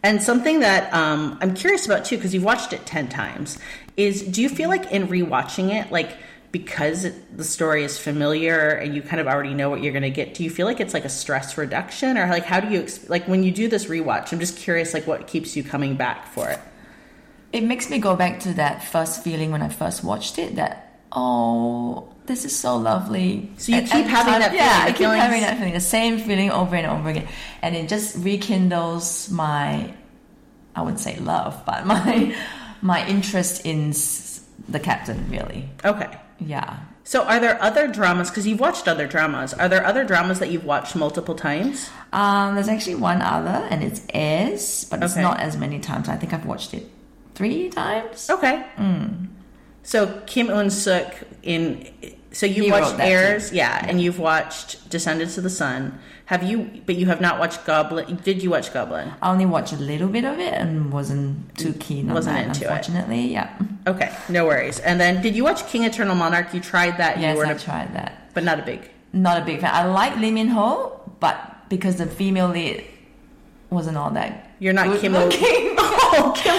And 0.02 0.22
something 0.22 0.60
that 0.60 0.92
um, 0.94 1.38
I'm 1.40 1.54
curious 1.54 1.86
about 1.86 2.04
too, 2.04 2.16
because 2.16 2.32
you've 2.32 2.44
watched 2.44 2.72
it 2.72 2.86
ten 2.86 3.08
times, 3.08 3.58
is 3.96 4.22
do 4.22 4.42
you 4.42 4.48
feel 4.48 4.68
like 4.68 4.90
in 4.92 5.08
rewatching 5.08 5.72
it, 5.72 5.90
like 5.90 6.16
because 6.52 7.04
it- 7.04 7.36
the 7.36 7.44
story 7.44 7.82
is 7.82 7.98
familiar 7.98 8.68
and 8.70 8.94
you 8.94 9.02
kind 9.02 9.20
of 9.20 9.26
already 9.26 9.52
know 9.52 9.68
what 9.68 9.82
you're 9.82 9.92
going 9.92 10.02
to 10.02 10.10
get, 10.10 10.32
do 10.34 10.44
you 10.44 10.50
feel 10.50 10.66
like 10.66 10.80
it's 10.80 10.94
like 10.94 11.04
a 11.04 11.08
stress 11.08 11.58
reduction, 11.58 12.16
or 12.16 12.26
like 12.28 12.44
how 12.44 12.60
do 12.60 12.68
you 12.72 12.86
like 13.08 13.26
when 13.26 13.42
you 13.42 13.50
do 13.50 13.68
this 13.68 13.86
rewatch? 13.86 14.32
I'm 14.32 14.38
just 14.40 14.56
curious, 14.56 14.94
like 14.94 15.06
what 15.06 15.26
keeps 15.26 15.56
you 15.56 15.64
coming 15.64 15.96
back 15.96 16.26
for 16.28 16.48
it? 16.50 16.60
it 17.52 17.62
makes 17.62 17.88
me 17.88 17.98
go 17.98 18.14
back 18.16 18.40
to 18.40 18.52
that 18.54 18.84
first 18.84 19.22
feeling 19.22 19.50
when 19.50 19.62
I 19.62 19.68
first 19.68 20.04
watched 20.04 20.38
it 20.38 20.56
that 20.56 20.85
oh 21.12 22.08
this 22.26 22.44
is 22.44 22.56
so 22.56 22.76
lovely 22.76 23.50
So 23.58 23.72
you 23.72 23.78
And- 23.78 23.86
keep 23.86 23.94
and 23.94 24.10
having 24.10 24.32
time- 24.32 24.40
that 24.42 24.54
yeah 24.54 24.68
feeling, 24.68 24.82
I 24.82 24.86
keep 24.88 24.96
feelings- 24.98 25.22
having 25.22 25.40
that 25.42 25.56
feeling 25.58 25.74
the 25.74 25.80
same 25.80 26.18
feeling 26.18 26.50
over 26.50 26.74
and 26.76 26.86
over 26.86 27.08
again 27.10 27.28
and 27.62 27.74
it 27.76 27.88
just 27.88 28.16
rekindles 28.18 29.30
my 29.30 29.92
I 30.74 30.82
wouldn't 30.82 31.00
say 31.00 31.16
love 31.18 31.54
but 31.64 31.86
my 31.92 32.34
my 32.82 33.06
interest 33.06 33.64
in 33.64 33.94
the 34.68 34.80
captain 34.80 35.26
really 35.30 35.68
Okay. 35.84 36.08
yeah 36.40 36.78
So, 37.04 37.22
are 37.22 37.38
there 37.38 37.56
other 37.62 37.86
dramas? 37.86 38.30
Because 38.30 38.48
you've 38.48 38.58
watched 38.58 38.88
other 38.88 39.06
dramas. 39.06 39.54
Are 39.54 39.68
there 39.68 39.86
other 39.86 40.02
dramas 40.02 40.40
that 40.40 40.50
you've 40.50 40.64
watched 40.66 40.96
multiple 40.96 41.36
times? 41.36 41.88
um, 42.12 42.54
there's 42.56 42.66
actually 42.68 42.96
one 42.96 43.22
other 43.22 43.58
and 43.70 43.84
it's 43.86 44.00
Heirs 44.12 44.84
but 44.90 45.02
it's 45.04 45.12
Okay. 45.14 45.22
not 45.22 45.38
as 45.38 45.56
many 45.56 45.78
times 45.78 46.08
I 46.08 46.16
think 46.16 46.32
I've 46.34 46.46
watched 46.46 46.74
it 46.74 46.84
three 47.38 47.68
times 47.70 48.28
Okay. 48.28 48.64
So 49.86 50.20
Kim 50.26 50.48
Eun-suk 50.48 51.14
in. 51.44 51.86
So 52.32 52.44
you 52.44 52.64
He 52.64 52.70
watched 52.72 52.96
that 52.98 53.08
Heirs, 53.08 53.52
yeah, 53.52 53.86
and 53.88 54.00
you've 54.02 54.18
watched 54.18 54.90
Descendants 54.90 55.38
of 55.38 55.44
the 55.44 55.48
Sun. 55.50 55.98
Have 56.26 56.42
you? 56.42 56.82
But 56.84 56.96
you 56.96 57.06
have 57.06 57.20
not 57.20 57.38
watched 57.38 57.64
Goblin. 57.64 58.16
Did 58.16 58.42
you 58.42 58.50
watch 58.50 58.72
Goblin? 58.74 59.12
I 59.22 59.30
only 59.30 59.46
watched 59.46 59.72
a 59.72 59.76
little 59.76 60.08
bit 60.08 60.24
of 60.24 60.40
it 60.40 60.52
and 60.52 60.92
wasn't 60.92 61.56
too 61.56 61.72
keen 61.74 62.12
Wasn't 62.12 62.34
that 62.36 62.48
into 62.48 62.64
it. 62.64 62.66
unfortunately 62.66 63.32
yeah 63.32 63.56
Okay, 63.86 64.12
no 64.28 64.44
worries. 64.44 64.80
And 64.80 65.00
then, 65.00 65.22
did 65.22 65.36
you 65.36 65.44
watch 65.44 65.64
King 65.68 65.84
Eternal 65.84 66.16
Monarch? 66.16 66.52
You 66.52 66.58
tried 66.60 66.98
that. 66.98 67.20
Yes, 67.20 67.34
you 67.34 67.38
were, 67.38 67.46
I 67.46 67.54
tried 67.54 67.94
that. 67.94 68.34
but 68.34 68.42
not 68.42 68.58
a 68.58 68.62
big. 68.62 68.90
Not 69.12 69.40
a 69.40 69.44
big 69.44 69.60
fan. 69.60 69.70
I 69.72 69.84
like 69.86 70.16
Lee 70.18 70.32
Min 70.32 70.48
Ho, 70.48 71.00
but 71.20 71.38
because 71.68 71.94
the 71.96 72.06
female 72.06 72.48
lead 72.48 72.84
wasn't 73.70 73.96
all 73.96 74.10
that 74.10 74.50
You're 74.58 74.72
not 74.74 74.98
Kim. 75.00 75.12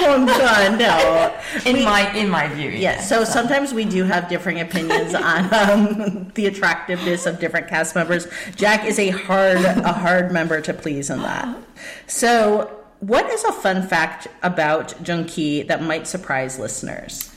O- 0.07 0.17
looking. 0.19 0.27
Kim 0.27 0.47
On 0.47 0.77
Gun. 0.77 0.77
No. 0.77 1.33
in 1.65 1.75
We- 1.77 1.85
my 1.85 2.13
in 2.15 2.29
my 2.29 2.47
view. 2.47 2.69
Yeah, 2.69 2.99
so 3.01 3.23
sometimes 3.23 3.73
we 3.73 3.85
do 3.85 4.03
have 4.03 4.27
differing 4.29 4.59
opinions 4.61 5.13
on 5.31 5.53
um, 5.53 6.31
the 6.35 6.45
attractiveness 6.47 7.25
of 7.25 7.39
different 7.39 7.67
cast 7.67 7.95
members. 7.95 8.27
Jack 8.55 8.85
is 8.85 8.99
a 8.99 9.09
hard 9.09 9.57
a 9.57 9.91
hard 9.93 10.31
member 10.31 10.61
to 10.61 10.73
please 10.73 11.09
in 11.09 11.19
that. 11.21 11.55
So, 12.07 12.71
what 12.99 13.29
is 13.31 13.43
a 13.43 13.51
fun 13.51 13.87
fact 13.87 14.27
about 14.43 14.89
Joong 15.03 15.27
Ki 15.27 15.61
that 15.63 15.83
might 15.83 16.07
surprise 16.07 16.57
listeners? 16.59 17.31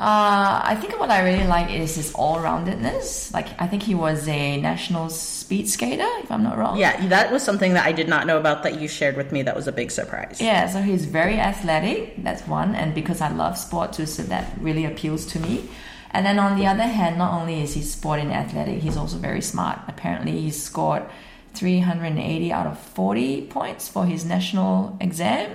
Uh, 0.00 0.62
I 0.64 0.76
think 0.76 0.98
what 0.98 1.10
I 1.10 1.22
really 1.22 1.46
like 1.46 1.70
is 1.70 1.94
his 1.94 2.14
all-roundedness. 2.14 3.34
Like 3.34 3.48
I 3.60 3.66
think 3.66 3.82
he 3.82 3.94
was 3.94 4.26
a 4.28 4.56
national 4.56 5.10
speed 5.10 5.68
skater, 5.68 6.08
if 6.20 6.32
I'm 6.32 6.42
not 6.42 6.56
wrong. 6.56 6.78
Yeah, 6.78 7.06
that 7.08 7.30
was 7.30 7.42
something 7.42 7.74
that 7.74 7.84
I 7.84 7.92
did 7.92 8.08
not 8.08 8.26
know 8.26 8.38
about 8.38 8.62
that 8.62 8.80
you 8.80 8.88
shared 8.88 9.18
with 9.18 9.30
me. 9.30 9.42
That 9.42 9.54
was 9.54 9.68
a 9.68 9.72
big 9.72 9.90
surprise. 9.90 10.40
Yeah, 10.40 10.66
so 10.68 10.80
he's 10.80 11.04
very 11.04 11.38
athletic. 11.38 12.24
That's 12.24 12.46
one, 12.46 12.74
and 12.74 12.94
because 12.94 13.20
I 13.20 13.28
love 13.28 13.58
sport 13.58 13.92
too, 13.92 14.06
so 14.06 14.22
that 14.22 14.50
really 14.58 14.86
appeals 14.86 15.26
to 15.26 15.38
me. 15.38 15.68
And 16.12 16.24
then 16.24 16.38
on 16.38 16.58
the 16.58 16.66
other 16.66 16.88
hand, 16.88 17.18
not 17.18 17.38
only 17.38 17.60
is 17.60 17.74
he 17.74 17.82
sport 17.82 18.20
and 18.20 18.32
athletic, 18.32 18.80
he's 18.80 18.96
also 18.96 19.18
very 19.18 19.42
smart. 19.42 19.80
Apparently, 19.86 20.40
he 20.40 20.50
scored 20.50 21.04
380 21.52 22.52
out 22.52 22.66
of 22.66 22.78
40 22.78 23.48
points 23.48 23.86
for 23.86 24.06
his 24.06 24.24
national 24.24 24.96
exam 24.98 25.54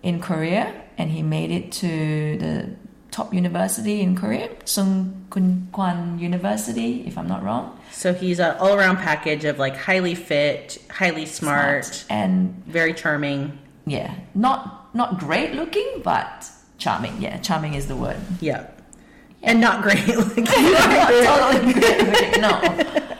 in 0.00 0.20
Korea, 0.20 0.72
and 0.96 1.10
he 1.10 1.22
made 1.22 1.50
it 1.50 1.72
to 1.72 2.38
the 2.38 2.83
top 3.14 3.32
university 3.32 4.00
in 4.00 4.16
Korea, 4.16 4.48
Sungkyunkwan 4.64 6.18
University, 6.18 7.04
if 7.06 7.16
I'm 7.16 7.28
not 7.28 7.42
wrong. 7.44 7.78
So 7.92 8.12
he's 8.12 8.40
an 8.40 8.56
all 8.58 8.74
around 8.74 8.96
package 8.96 9.44
of 9.44 9.58
like 9.58 9.76
highly 9.76 10.14
fit, 10.16 10.78
highly 10.90 11.26
smart, 11.26 12.04
and 12.10 12.54
very 12.66 12.92
charming. 12.92 13.58
yeah, 13.86 14.14
not 14.34 14.94
not 14.94 15.18
great 15.18 15.54
looking, 15.54 15.88
but 16.02 16.48
charming. 16.78 17.14
Yeah, 17.22 17.38
charming 17.38 17.74
is 17.74 17.86
the 17.86 17.96
word. 17.96 18.20
Yeah. 18.40 18.66
And 19.42 19.60
not 19.60 19.82
great 19.82 20.06
looking. 20.20 20.44
not 20.44 21.10
totally 21.28 21.72
great 21.72 22.02
looking. 22.08 22.40
No, 22.40 22.52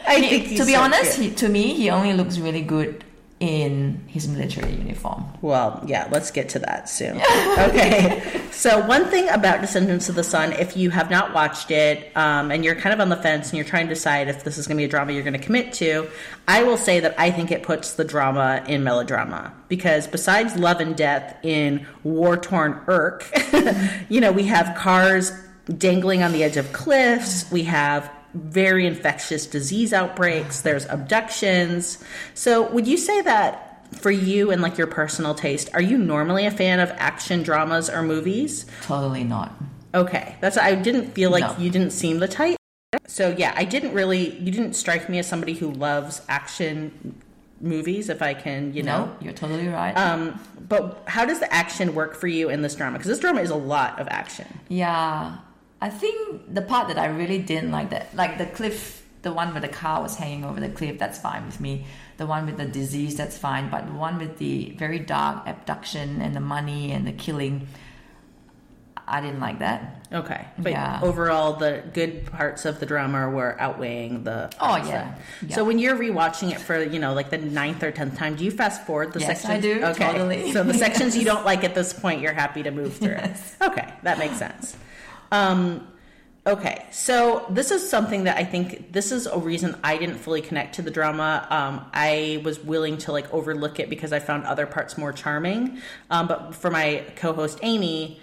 I 0.07 0.19
He- 0.19 0.29
think 0.29 0.57
to 0.59 0.65
be 0.65 0.73
so 0.73 0.81
honest, 0.81 1.19
he, 1.19 1.31
to 1.35 1.47
me, 1.47 1.73
he 1.73 1.89
only 1.89 2.13
looks 2.13 2.37
really 2.39 2.63
good 2.63 3.03
in 3.41 4.01
his 4.07 4.29
military 4.29 4.71
uniform. 4.71 5.25
Well, 5.41 5.83
yeah, 5.85 6.07
let's 6.09 6.31
get 6.31 6.47
to 6.49 6.59
that 6.59 6.87
soon. 6.87 7.17
okay. 7.59 8.41
So, 8.51 8.85
one 8.87 9.05
thing 9.05 9.27
about 9.27 9.59
Descendants 9.59 10.07
of 10.07 10.15
the 10.15 10.23
Sun, 10.23 10.53
if 10.53 10.77
you 10.77 10.89
have 10.89 11.11
not 11.11 11.33
watched 11.33 11.69
it 11.69 12.15
um, 12.15 12.49
and 12.49 12.63
you're 12.63 12.75
kind 12.75 12.93
of 12.93 13.01
on 13.01 13.09
the 13.09 13.17
fence 13.17 13.49
and 13.49 13.57
you're 13.57 13.65
trying 13.65 13.87
to 13.87 13.93
decide 13.93 14.29
if 14.29 14.45
this 14.45 14.57
is 14.57 14.67
going 14.67 14.77
to 14.77 14.81
be 14.81 14.85
a 14.85 14.87
drama 14.87 15.11
you're 15.11 15.23
going 15.23 15.33
to 15.33 15.39
commit 15.39 15.73
to, 15.73 16.07
I 16.47 16.63
will 16.63 16.77
say 16.77 17.01
that 17.01 17.13
I 17.19 17.29
think 17.29 17.51
it 17.51 17.61
puts 17.61 17.93
the 17.93 18.05
drama 18.05 18.63
in 18.67 18.83
melodrama. 18.83 19.53
Because 19.67 20.07
besides 20.07 20.55
love 20.55 20.79
and 20.79 20.95
death 20.95 21.37
in 21.43 21.85
war 22.03 22.37
torn 22.37 22.81
Urk, 22.87 23.29
you 24.09 24.21
know, 24.21 24.31
we 24.31 24.43
have 24.43 24.77
cars 24.77 25.33
dangling 25.77 26.23
on 26.23 26.31
the 26.31 26.43
edge 26.43 26.57
of 26.57 26.71
cliffs, 26.71 27.51
we 27.51 27.63
have 27.63 28.09
very 28.35 28.85
infectious 28.85 29.45
disease 29.45 29.93
outbreaks, 29.93 30.61
there's 30.61 30.85
abductions. 30.85 32.03
So, 32.33 32.69
would 32.71 32.85
you 32.87 32.97
say 32.97 33.21
that 33.21 33.87
for 33.97 34.11
you 34.11 34.51
and 34.51 34.61
like 34.61 34.77
your 34.77 34.87
personal 34.87 35.33
taste, 35.33 35.69
are 35.73 35.81
you 35.81 35.97
normally 35.97 36.45
a 36.45 36.51
fan 36.51 36.79
of 36.79 36.89
action 36.97 37.43
dramas 37.43 37.89
or 37.89 38.03
movies? 38.03 38.65
Totally 38.83 39.23
not. 39.23 39.53
Okay, 39.93 40.35
that's 40.41 40.57
I 40.57 40.75
didn't 40.75 41.11
feel 41.13 41.29
like 41.31 41.41
No. 41.57 41.63
you 41.63 41.69
didn't 41.69 41.91
seem 41.91 42.19
the 42.19 42.27
type. 42.27 42.57
So 43.07 43.33
yeah, 43.37 43.53
I 43.55 43.63
didn't 43.63 43.93
really. 43.93 44.37
You 44.37 44.51
didn't 44.51 44.73
strike 44.73 45.07
me 45.09 45.19
as 45.19 45.27
somebody 45.27 45.53
who 45.53 45.71
loves 45.71 46.21
action 46.27 47.15
movies. 47.61 48.09
If 48.09 48.21
I 48.21 48.33
can, 48.33 48.73
you 48.73 48.83
know. 48.83 49.05
No, 49.05 49.15
you're 49.21 49.33
totally 49.33 49.67
right. 49.69 49.93
Um, 49.93 50.39
but 50.67 51.03
how 51.07 51.23
does 51.25 51.39
the 51.39 51.53
action 51.53 51.95
work 51.95 52.15
for 52.15 52.27
you 52.27 52.49
in 52.49 52.61
this 52.61 52.75
drama? 52.75 52.97
Because 52.97 53.07
this 53.07 53.19
drama 53.19 53.41
is 53.41 53.49
a 53.51 53.55
lot 53.55 53.99
of 53.99 54.07
action. 54.09 54.47
Yeah, 54.67 55.37
I 55.85 55.89
think 55.89 56.51
the 56.51 56.63
part 56.63 56.87
that 56.87 56.97
I 56.97 57.05
really 57.05 57.37
didn't 57.37 57.71
like 57.71 57.91
that, 57.91 58.15
like 58.15 58.39
the 58.39 58.47
cliff, 58.47 59.03
the 59.21 59.31
one 59.31 59.51
where 59.51 59.61
the 59.61 59.67
car 59.83 60.01
was 60.01 60.15
hanging 60.15 60.43
over 60.43 60.59
the 60.59 60.69
cliff, 60.69 60.97
that's 60.97 61.19
fine 61.19 61.45
with 61.45 61.59
me. 61.59 61.85
The 62.17 62.25
one 62.25 62.47
with 62.47 62.57
the 62.57 62.65
disease, 62.65 63.15
that's 63.15 63.37
fine. 63.37 63.69
But 63.69 63.85
the 63.85 63.93
one 63.93 64.17
with 64.17 64.39
the 64.39 64.73
very 64.79 64.97
dark 64.97 65.45
abduction 65.47 66.21
and 66.23 66.35
the 66.35 66.39
money 66.39 66.91
and 66.91 67.05
the 67.05 67.11
killing, 67.11 67.67
I 69.07 69.21
didn't 69.21 69.41
like 69.41 69.59
that. 69.59 70.07
Okay, 70.11 70.45
but 70.57 70.71
Yeah. 70.71 71.01
overall, 71.03 71.53
the 71.53 71.83
good 71.93 72.25
parts 72.31 72.65
of 72.65 72.79
the 72.79 72.87
drama 72.87 73.29
were 73.29 73.55
outweighing 73.59 74.23
the. 74.23 74.49
Oh, 74.59 74.77
yeah. 74.77 75.13
Yeah. 75.45 75.55
So 75.55 75.63
when 75.65 75.77
you're 75.77 75.95
rewatching 75.95 76.51
it 76.51 76.59
for 76.59 76.81
you 76.81 76.97
know 76.97 77.13
like 77.13 77.29
the 77.29 77.37
ninth 77.37 77.83
or 77.83 77.91
tenth 77.91 78.17
time, 78.17 78.35
do 78.35 78.43
you 78.43 78.49
fast 78.49 78.87
forward 78.87 79.13
the 79.13 79.19
Yes, 79.19 79.41
sections? 79.41 79.51
I 79.53 79.59
do, 79.59 79.83
Okay, 79.91 80.11
totally. 80.11 80.51
so 80.51 80.63
the 80.63 80.73
sections 80.85 81.15
you 81.15 81.25
don't 81.25 81.45
like 81.45 81.63
at 81.63 81.75
this 81.75 81.93
point, 81.93 82.21
you're 82.21 82.33
happy 82.33 82.63
to 82.63 82.71
move 82.71 82.97
through. 82.97 83.19
Yes. 83.21 83.55
Okay, 83.61 83.87
that 84.01 84.17
makes 84.17 84.37
sense. 84.37 84.75
Um, 85.35 85.85
okay, 86.47 86.85
so 86.91 87.45
this 87.49 87.71
is 87.71 87.87
something 87.87 88.23
that 88.23 88.37
I 88.37 88.45
think 88.45 88.93
this 88.93 89.11
is 89.11 89.25
a 89.25 89.37
reason 89.37 89.77
I 89.83 89.97
didn't 89.97 90.17
fully 90.17 90.41
connect 90.41 90.75
to 90.75 90.81
the 90.81 90.91
drama. 90.91 91.45
Um, 91.49 91.85
I 91.93 92.41
was 92.45 92.59
willing 92.59 92.97
to 92.99 93.11
like 93.11 93.31
overlook 93.33 93.79
it 93.79 93.89
because 93.89 94.13
I 94.13 94.19
found 94.19 94.45
other 94.45 94.65
parts 94.65 94.97
more 94.97 95.11
charming. 95.11 95.79
Um, 96.09 96.27
but 96.27 96.55
for 96.55 96.71
my 96.71 97.03
co-host 97.17 97.59
Amy, 97.63 98.21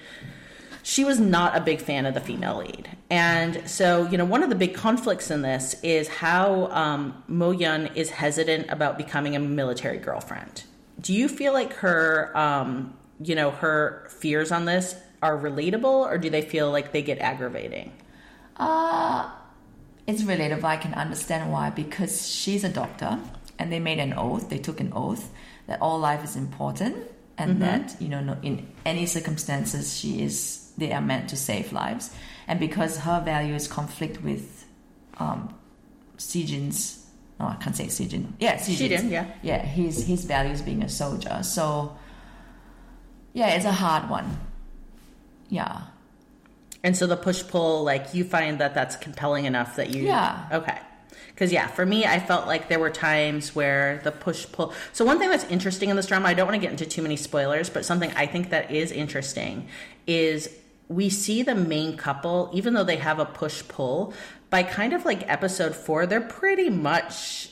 she 0.83 1.05
was 1.05 1.21
not 1.21 1.55
a 1.55 1.61
big 1.61 1.81
fan 1.81 2.07
of 2.07 2.15
the 2.15 2.21
female 2.21 2.59
lead. 2.59 2.89
And 3.11 3.69
so, 3.69 4.09
you 4.09 4.17
know, 4.17 4.25
one 4.25 4.43
of 4.43 4.49
the 4.49 4.57
big 4.57 4.75
conflicts 4.75 5.31
in 5.31 5.43
this 5.43 5.75
is 5.83 6.09
how 6.09 6.69
um, 6.69 7.23
Mo 7.29 7.51
Yun 7.51 7.91
is 7.95 8.09
hesitant 8.11 8.71
about 8.71 8.97
becoming 8.97 9.37
a 9.37 9.39
military 9.39 9.99
girlfriend. 9.99 10.65
Do 10.99 11.13
you 11.13 11.29
feel 11.29 11.53
like 11.53 11.75
her, 11.75 12.37
um, 12.37 12.95
you 13.23 13.35
know, 13.35 13.51
her 13.51 14.09
fears 14.09 14.51
on 14.51 14.65
this 14.65 14.97
are 15.23 15.39
relatable 15.39 15.85
or 15.85 16.19
do 16.19 16.29
they 16.29 16.43
feel 16.43 16.71
like 16.71 16.93
they 16.93 17.03
get 17.03 17.19
aggravating? 17.19 17.93
Uh, 18.57 19.31
it's 20.07 20.23
relatable. 20.23 20.65
I 20.65 20.77
can 20.77 20.95
understand 20.95 21.53
why 21.53 21.71
because 21.71 22.29
she's 22.29 22.65
a 22.65 22.69
doctor 22.69 23.19
and 23.59 23.73
they 23.73 23.79
made 23.79 23.99
an 23.99 24.13
oath. 24.15 24.51
They 24.51 24.59
took 24.59 24.81
an 24.81 24.93
oath 24.93 25.31
that 25.67 25.81
all 25.81 25.99
life 25.99 26.25
is 26.25 26.37
important 26.37 26.97
and 27.39 27.63
that 27.63 27.97
you 27.99 28.09
know 28.09 28.37
in 28.43 28.67
any 28.85 29.07
circumstances 29.07 29.99
she 29.99 30.23
is 30.23 30.73
they 30.77 30.93
are 30.93 31.01
meant 31.01 31.29
to 31.31 31.37
save 31.37 31.73
lives. 31.73 32.11
And 32.49 32.59
because 32.59 32.99
her 32.99 33.23
values 33.25 33.69
conflict 33.69 34.23
with 34.23 34.67
um, 35.19 35.55
Sijin's, 36.19 37.07
no, 37.39 37.47
I 37.47 37.55
can't 37.57 37.77
say 37.77 37.87
Sijin. 37.87 38.33
Yeah. 38.39 38.57
Sijin, 38.57 39.11
yeah. 39.11 39.27
yeah. 39.43 39.65
His 39.65 40.07
his 40.07 40.25
values 40.25 40.63
being 40.63 40.83
a 40.83 40.89
soldier. 40.89 41.43
So 41.43 41.97
yeah, 43.33 43.55
it's 43.55 43.65
a 43.65 43.73
hard 43.73 44.11
one. 44.11 44.39
Yeah. 45.53 45.83
And 46.83 46.97
so 46.97 47.07
the 47.07 47.17
push 47.17 47.47
pull, 47.47 47.85
like 47.85 48.15
you 48.15 48.25
find 48.25 48.59
that 48.59 48.75
that's 48.75 48.97
compelling 48.97 49.45
enough 49.45 49.77
that 49.77 49.91
you, 49.91 50.05
Yeah. 50.07 50.49
okay. 50.51 50.79
Because 51.29 51.53
yeah, 51.53 51.67
for 51.67 51.85
me, 51.87 52.05
I 52.05 52.19
felt 52.21 52.47
like 52.47 52.69
there 52.69 52.79
were 52.79 52.91
times 52.91 53.55
where 53.55 54.01
the 54.03 54.13
push 54.13 54.47
pull. 54.51 54.73
So 54.93 55.05
one 55.05 55.19
thing 55.19 55.29
that's 55.31 55.45
interesting 55.45 55.91
in 55.91 55.97
this 55.97 56.07
drama, 56.07 56.29
I 56.29 56.35
don't 56.35 56.47
want 56.47 56.57
to 56.61 56.61
get 56.61 56.71
into 56.71 56.87
too 56.87 57.03
many 57.03 57.17
spoilers, 57.17 57.69
but 57.71 57.85
something 57.85 58.11
I 58.17 58.27
think 58.27 58.51
that 58.51 58.71
is 58.71 58.91
interesting 58.93 59.69
is 60.07 60.49
we 60.89 61.09
see 61.09 61.43
the 61.43 61.55
main 61.55 61.97
couple, 61.97 62.51
even 62.53 62.75
though 62.75 62.85
they 62.85 62.97
have 62.97 63.19
a 63.19 63.25
push 63.25 63.63
pull, 63.69 64.13
by 64.51 64.63
kind 64.63 64.93
of 64.93 65.05
like 65.05 65.29
episode 65.31 65.75
four, 65.77 66.07
they're 66.07 66.21
pretty 66.21 66.69
much 66.71 67.52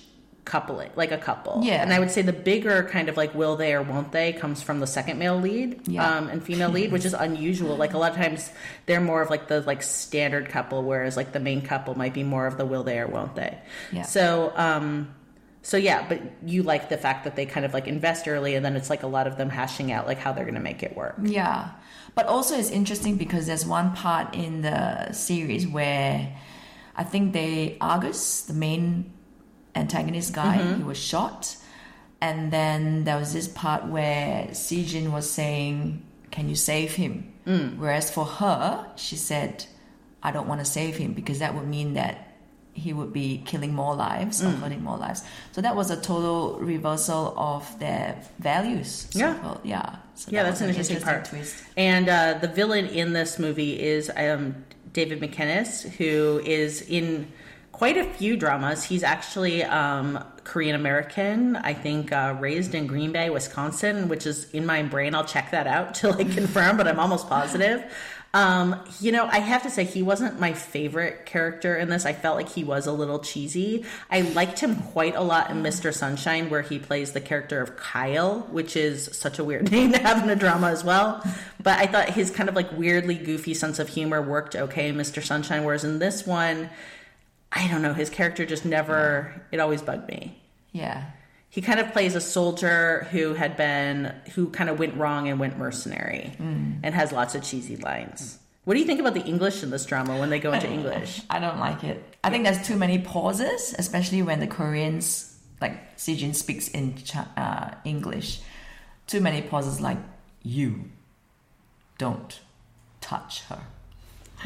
coupling, 0.50 0.90
like 0.96 1.12
a 1.12 1.16
couple. 1.16 1.60
Yeah. 1.62 1.80
And 1.80 1.92
I 1.92 2.00
would 2.00 2.10
say 2.10 2.22
the 2.22 2.32
bigger 2.32 2.82
kind 2.90 3.08
of 3.08 3.16
like 3.16 3.32
will 3.36 3.54
they 3.54 3.72
or 3.72 3.82
won't 3.82 4.10
they 4.10 4.32
comes 4.32 4.60
from 4.60 4.80
the 4.80 4.86
second 4.86 5.16
male 5.16 5.38
lead 5.38 5.86
Yeah. 5.86 6.04
um, 6.16 6.28
and 6.28 6.42
female 6.42 6.70
lead, 6.70 6.90
which 6.90 7.04
is 7.04 7.14
unusual. 7.14 7.76
Like 7.76 7.94
a 7.94 7.98
lot 7.98 8.10
of 8.10 8.16
times 8.16 8.50
they're 8.86 9.00
more 9.00 9.22
of 9.22 9.30
like 9.30 9.46
the 9.46 9.60
like 9.60 9.80
standard 9.84 10.48
couple, 10.48 10.82
whereas 10.82 11.16
like 11.16 11.30
the 11.30 11.38
main 11.38 11.62
couple 11.62 11.96
might 11.96 12.14
be 12.14 12.24
more 12.24 12.48
of 12.48 12.56
the 12.58 12.66
will 12.66 12.82
they 12.82 12.98
or 12.98 13.06
won't 13.06 13.36
they. 13.36 13.56
Yeah. 13.92 14.02
So, 14.02 14.52
um, 14.56 15.14
so 15.62 15.76
yeah, 15.76 16.04
but 16.08 16.20
you 16.44 16.64
like 16.64 16.88
the 16.88 16.96
fact 16.96 17.22
that 17.24 17.36
they 17.36 17.46
kind 17.46 17.64
of 17.64 17.72
like 17.72 17.86
invest 17.86 18.26
early, 18.26 18.56
and 18.56 18.64
then 18.64 18.74
it's 18.74 18.90
like 18.90 19.04
a 19.04 19.06
lot 19.06 19.28
of 19.28 19.36
them 19.36 19.50
hashing 19.50 19.92
out 19.92 20.08
like 20.08 20.18
how 20.18 20.32
they're 20.32 20.44
going 20.44 20.54
to 20.54 20.60
make 20.60 20.82
it 20.82 20.96
work. 20.96 21.14
Yeah. 21.22 21.70
But 22.16 22.26
also 22.26 22.56
it's 22.58 22.70
interesting 22.70 23.16
because 23.16 23.46
there's 23.46 23.64
one 23.64 23.94
part 23.94 24.34
in 24.34 24.62
the 24.62 25.12
series 25.12 25.68
where 25.68 26.36
I 26.96 27.04
think 27.04 27.34
they 27.34 27.76
Argus, 27.80 28.42
the 28.42 28.52
main 28.54 29.12
antagonist 29.74 30.32
guy, 30.32 30.74
he 30.76 30.82
was 30.82 30.98
shot. 30.98 31.56
And 32.20 32.52
then 32.52 33.04
there 33.04 33.16
was 33.18 33.32
this 33.32 33.48
part 33.48 33.86
where 33.86 34.48
Sijin 34.50 35.10
was 35.12 35.30
saying, 35.30 36.02
Can 36.30 36.48
you 36.48 36.56
save 36.56 36.94
him? 36.94 37.32
Whereas 37.78 38.10
for 38.12 38.24
her, 38.24 38.86
she 38.96 39.16
said, 39.16 39.64
I 40.22 40.30
don't 40.30 40.46
want 40.46 40.60
to 40.60 40.64
save 40.64 40.96
him 40.98 41.14
because 41.14 41.40
that 41.40 41.54
would 41.54 41.66
mean 41.66 41.94
that 41.94 42.28
he 42.72 42.92
would 42.92 43.12
be 43.12 43.42
killing 43.44 43.74
more 43.74 43.96
lives 43.96 44.40
or 44.44 44.50
hurting 44.50 44.82
more 44.84 44.96
lives. 44.96 45.24
So 45.50 45.60
that 45.60 45.74
was 45.74 45.90
a 45.90 45.96
total 46.00 46.58
reversal 46.60 47.34
of 47.36 47.76
their 47.80 48.22
values. 48.38 49.08
So 49.10 49.18
Yeah. 49.18 49.34
called. 49.38 49.60
yeah. 49.64 49.96
So 50.14 50.30
yeah, 50.30 50.42
that 50.44 50.50
that's 50.50 50.60
an 50.60 50.68
interesting, 50.68 51.00
part. 51.00 51.24
twist. 51.24 51.56
And 51.76 52.08
uh, 52.08 52.34
the 52.40 52.46
villain 52.48 52.86
in 52.86 53.12
this 53.12 53.38
movie 53.40 53.80
is 53.80 54.10
um, 54.16 54.64
David 54.92 55.20
McInnis, 55.20 55.88
who 55.98 56.40
is 56.44 56.82
in 56.82 57.32
quite 57.80 57.96
a 57.96 58.04
few 58.04 58.36
dramas. 58.36 58.84
He's 58.84 59.02
actually 59.02 59.64
um, 59.64 60.22
Korean 60.44 60.76
American, 60.76 61.56
I 61.56 61.72
think, 61.72 62.12
uh, 62.12 62.36
raised 62.38 62.74
in 62.74 62.86
Green 62.86 63.10
Bay, 63.10 63.30
Wisconsin, 63.30 64.08
which 64.10 64.26
is 64.26 64.50
in 64.50 64.66
my 64.66 64.82
brain. 64.82 65.14
I'll 65.14 65.24
check 65.24 65.52
that 65.52 65.66
out 65.66 65.94
to 66.00 66.10
like 66.10 66.30
confirm, 66.30 66.76
but 66.76 66.86
I'm 66.86 67.00
almost 67.00 67.26
positive. 67.26 67.82
Um, 68.34 68.78
you 69.00 69.12
know, 69.12 69.24
I 69.24 69.38
have 69.38 69.62
to 69.62 69.70
say 69.70 69.84
he 69.84 70.02
wasn't 70.02 70.38
my 70.38 70.52
favorite 70.52 71.24
character 71.24 71.74
in 71.74 71.88
this. 71.88 72.04
I 72.04 72.12
felt 72.12 72.36
like 72.36 72.50
he 72.50 72.64
was 72.64 72.86
a 72.86 72.92
little 72.92 73.18
cheesy. 73.18 73.86
I 74.10 74.20
liked 74.20 74.60
him 74.60 74.76
quite 74.76 75.16
a 75.16 75.22
lot 75.22 75.48
in 75.48 75.62
Mr. 75.62 75.90
Sunshine, 75.92 76.50
where 76.50 76.60
he 76.60 76.78
plays 76.78 77.12
the 77.12 77.22
character 77.22 77.62
of 77.62 77.78
Kyle, 77.78 78.40
which 78.50 78.76
is 78.76 79.08
such 79.16 79.38
a 79.38 79.44
weird 79.44 79.70
name 79.72 79.92
to 79.92 79.98
have 79.98 80.22
in 80.22 80.28
a 80.28 80.36
drama 80.36 80.66
as 80.66 80.84
well. 80.84 81.24
But 81.62 81.78
I 81.78 81.86
thought 81.86 82.10
his 82.10 82.30
kind 82.30 82.50
of 82.50 82.54
like 82.54 82.70
weirdly 82.76 83.14
goofy 83.14 83.54
sense 83.54 83.78
of 83.78 83.88
humor 83.88 84.20
worked 84.20 84.54
okay 84.54 84.88
in 84.88 84.96
Mr. 84.96 85.22
Sunshine, 85.22 85.64
whereas 85.64 85.82
in 85.82 85.98
this 85.98 86.26
one, 86.26 86.68
I 87.52 87.68
don't 87.68 87.82
know, 87.82 87.92
his 87.92 88.10
character 88.10 88.46
just 88.46 88.64
never, 88.64 89.42
it 89.50 89.58
always 89.60 89.82
bugged 89.82 90.08
me. 90.08 90.40
Yeah. 90.72 91.04
He 91.48 91.60
kind 91.62 91.80
of 91.80 91.92
plays 91.92 92.14
a 92.14 92.20
soldier 92.20 93.08
who 93.10 93.34
had 93.34 93.56
been, 93.56 94.14
who 94.34 94.50
kind 94.50 94.70
of 94.70 94.78
went 94.78 94.96
wrong 94.96 95.28
and 95.28 95.40
went 95.40 95.58
mercenary 95.58 96.32
and 96.38 96.94
has 96.94 97.10
lots 97.10 97.34
of 97.34 97.42
cheesy 97.42 97.76
lines. 97.76 98.38
What 98.64 98.74
do 98.74 98.80
you 98.80 98.86
think 98.86 99.00
about 99.00 99.14
the 99.14 99.24
English 99.24 99.64
in 99.64 99.70
this 99.70 99.84
drama 99.84 100.16
when 100.16 100.30
they 100.30 100.38
go 100.38 100.52
into 100.52 100.70
English? 100.70 101.22
I 101.28 101.40
don't 101.40 101.58
like 101.58 101.82
it. 101.82 102.04
I 102.22 102.30
think 102.30 102.44
there's 102.44 102.64
too 102.64 102.76
many 102.76 103.00
pauses, 103.00 103.74
especially 103.76 104.22
when 104.22 104.38
the 104.38 104.46
Koreans, 104.46 105.36
like 105.60 105.96
Sijin 105.96 106.36
speaks 106.36 106.68
in 106.68 106.94
uh, 107.36 107.74
English. 107.84 108.40
Too 109.08 109.20
many 109.20 109.42
pauses, 109.42 109.80
like 109.80 109.98
you 110.44 110.84
don't 111.98 112.38
touch 113.00 113.42
her. 113.44 113.60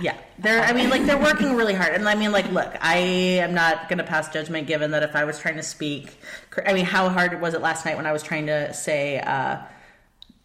Yeah, 0.01 0.17
they're. 0.39 0.63
I 0.63 0.73
mean, 0.73 0.91
like 0.91 1.07
they're 1.07 1.17
working 1.19 1.55
really 1.55 1.75
hard, 1.75 1.95
and 1.95 2.09
I 2.09 2.15
mean, 2.15 2.33
like, 2.33 2.51
look, 2.51 2.75
I 2.81 2.97
am 2.97 3.55
not 3.55 3.89
going 3.89 3.99
to 3.99 4.05
pass 4.05 4.29
judgment 4.29 4.67
given 4.67 4.91
that 4.91 5.03
if 5.03 5.15
I 5.15 5.25
was 5.25 5.39
trying 5.39 5.57
to 5.57 5.63
speak, 5.63 6.19
I 6.67 6.73
mean, 6.73 6.85
how 6.85 7.09
hard 7.09 7.41
was 7.41 7.55
it 7.55 7.61
last 7.61 7.85
night 7.85 7.97
when 7.97 8.07
I 8.07 8.13
was 8.13 8.23
trying 8.23 8.47
to 8.47 8.75
say 8.75 9.21
uh, 9.21 9.59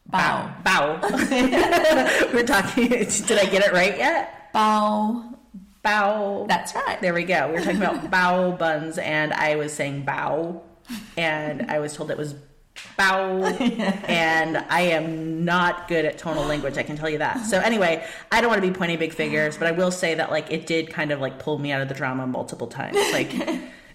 Bow. 0.10 0.52
bow? 0.64 1.00
We're 2.34 2.46
talking. 2.46 2.90
Did 2.90 3.32
I 3.32 3.46
get 3.46 3.64
it 3.64 3.72
right 3.74 3.96
yet? 3.98 4.52
Bow. 4.54 5.38
Bow. 5.84 6.46
That's 6.50 6.74
right. 6.74 7.00
There 7.00 7.14
we 7.14 7.24
go. 7.24 7.48
We 7.48 7.54
were 7.54 7.62
talking 7.62 7.78
about 7.82 8.10
bow 8.10 8.52
buns, 8.54 8.98
and 8.98 9.32
I 9.34 9.56
was 9.56 9.72
saying 9.72 10.04
bow, 10.06 10.64
and 11.16 11.70
I 11.70 11.80
was 11.80 11.96
told 11.96 12.10
it 12.10 12.18
was 12.18 12.34
bow, 13.00 13.44
and 14.08 14.58
I 14.58 14.82
am 14.82 15.46
not 15.46 15.88
good 15.88 16.06
at 16.06 16.18
tonal 16.18 16.46
language. 16.46 16.78
I 16.78 16.84
can 16.84 16.98
tell 16.98 17.10
you 17.10 17.18
that. 17.20 17.46
So 17.46 17.60
anyway, 17.60 18.06
I 18.32 18.42
don't 18.42 18.50
want 18.50 18.62
to 18.62 18.68
be 18.68 18.78
pointing 18.78 19.00
big 19.00 19.14
figures, 19.14 19.58
but 19.58 19.68
I 19.68 19.72
will 19.72 19.90
say 19.90 20.14
that 20.16 20.30
like 20.30 20.52
it 20.52 20.68
did 20.68 20.92
kind 20.92 21.12
of 21.12 21.22
like 21.22 21.40
pull 21.40 21.58
me 21.58 21.72
out 21.72 21.82
of 21.82 21.88
the 21.88 21.96
drama 21.96 22.28
multiple 22.28 22.68
times. 22.68 22.98
Like, 23.14 23.32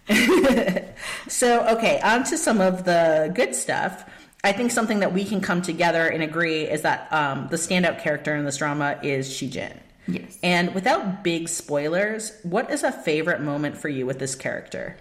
so 1.28 1.66
okay, 1.76 2.00
on 2.00 2.24
to 2.24 2.38
some 2.38 2.60
of 2.60 2.84
the 2.84 3.30
good 3.34 3.54
stuff. 3.54 4.10
I 4.42 4.52
think 4.52 4.72
something 4.72 5.00
that 5.00 5.12
we 5.12 5.24
can 5.24 5.40
come 5.40 5.62
together 5.62 6.06
and 6.06 6.22
agree 6.22 6.64
is 6.64 6.82
that 6.82 7.10
um, 7.12 7.48
the 7.50 7.56
standout 7.56 8.00
character 8.00 8.34
in 8.34 8.44
this 8.44 8.58
drama 8.58 8.98
is 9.02 9.30
Shi 9.32 9.48
Jin. 9.48 9.80
Yes. 10.06 10.38
And 10.42 10.74
without 10.74 11.24
big 11.24 11.48
spoilers, 11.48 12.38
what 12.42 12.70
is 12.70 12.82
a 12.82 12.92
favorite 12.92 13.40
moment 13.40 13.76
for 13.76 13.88
you 13.88 14.04
with 14.04 14.18
this 14.18 14.34
character? 14.34 14.96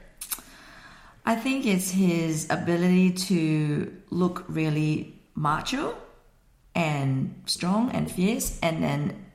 I 1.25 1.35
think 1.35 1.65
it's 1.65 1.91
his 1.91 2.47
ability 2.49 3.11
to 3.11 3.93
look 4.09 4.43
really 4.47 5.21
macho 5.35 5.95
and 6.75 7.41
strong 7.45 7.91
and 7.91 8.11
fierce, 8.11 8.59
and 8.61 8.83
then 8.83 9.25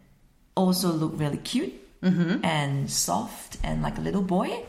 also 0.55 0.93
look 0.93 1.13
really 1.17 1.39
cute 1.39 1.73
and 2.45 2.91
soft 2.91 3.59
and 3.63 3.83
like 3.83 3.97
a 3.99 4.01
little 4.01 4.23
boy. 4.23 4.65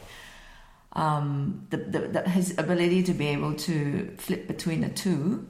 Um, 0.94 1.68
the, 1.70 1.78
the, 1.78 2.00
the, 2.00 2.30
his 2.30 2.58
ability 2.58 3.04
to 3.04 3.14
be 3.14 3.28
able 3.28 3.54
to 3.56 4.14
flip 4.18 4.48
between 4.48 4.82
the 4.82 4.90
two, 4.90 5.48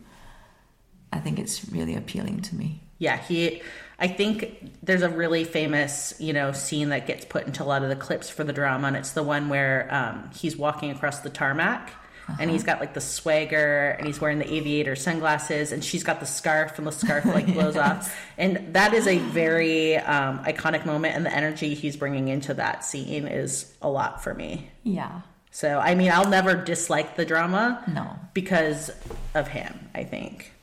I 1.13 1.19
think 1.19 1.39
it's 1.39 1.69
really 1.71 1.95
appealing 1.95 2.41
to 2.41 2.55
me. 2.55 2.83
Yeah, 2.97 3.17
he. 3.17 3.61
I 3.99 4.07
think 4.07 4.71
there's 4.81 5.01
a 5.01 5.09
really 5.09 5.43
famous, 5.43 6.13
you 6.19 6.31
know, 6.33 6.51
scene 6.53 6.89
that 6.89 7.05
gets 7.05 7.25
put 7.25 7.45
into 7.45 7.63
a 7.63 7.65
lot 7.65 7.83
of 7.83 7.89
the 7.89 7.95
clips 7.95 8.29
for 8.29 8.43
the 8.43 8.53
drama, 8.53 8.87
and 8.87 8.95
it's 8.97 9.11
the 9.11 9.23
one 9.23 9.49
where 9.49 9.87
um, 9.93 10.29
he's 10.33 10.55
walking 10.55 10.89
across 10.91 11.19
the 11.19 11.29
tarmac, 11.29 11.91
and 12.39 12.49
he's 12.51 12.63
got 12.63 12.79
like 12.79 12.93
the 12.93 13.01
swagger, 13.01 13.89
and 13.97 14.05
he's 14.07 14.21
wearing 14.21 14.37
the 14.39 14.53
aviator 14.53 14.95
sunglasses, 14.95 15.71
and 15.71 15.83
she's 15.83 16.03
got 16.03 16.19
the 16.19 16.25
scarf, 16.25 16.77
and 16.77 16.87
the 16.87 16.91
scarf 16.91 17.25
like 17.25 17.45
blows 17.53 17.75
off, 17.75 18.15
and 18.37 18.73
that 18.73 18.93
is 18.93 19.05
a 19.07 19.17
very 19.17 19.97
um, 19.97 20.39
iconic 20.45 20.85
moment, 20.85 21.15
and 21.15 21.25
the 21.25 21.33
energy 21.35 21.73
he's 21.73 21.97
bringing 21.97 22.27
into 22.27 22.53
that 22.53 22.85
scene 22.85 23.27
is 23.27 23.73
a 23.81 23.89
lot 23.89 24.23
for 24.23 24.33
me. 24.33 24.69
Yeah. 24.83 25.21
So, 25.51 25.79
I 25.79 25.95
mean, 25.95 26.11
I'll 26.11 26.29
never 26.29 26.53
dislike 26.55 27.15
the 27.15 27.25
drama, 27.25 27.83
No. 27.87 28.17
because 28.33 28.91
of 29.33 29.47
him. 29.47 29.89
I 29.95 30.03
think. 30.03 30.53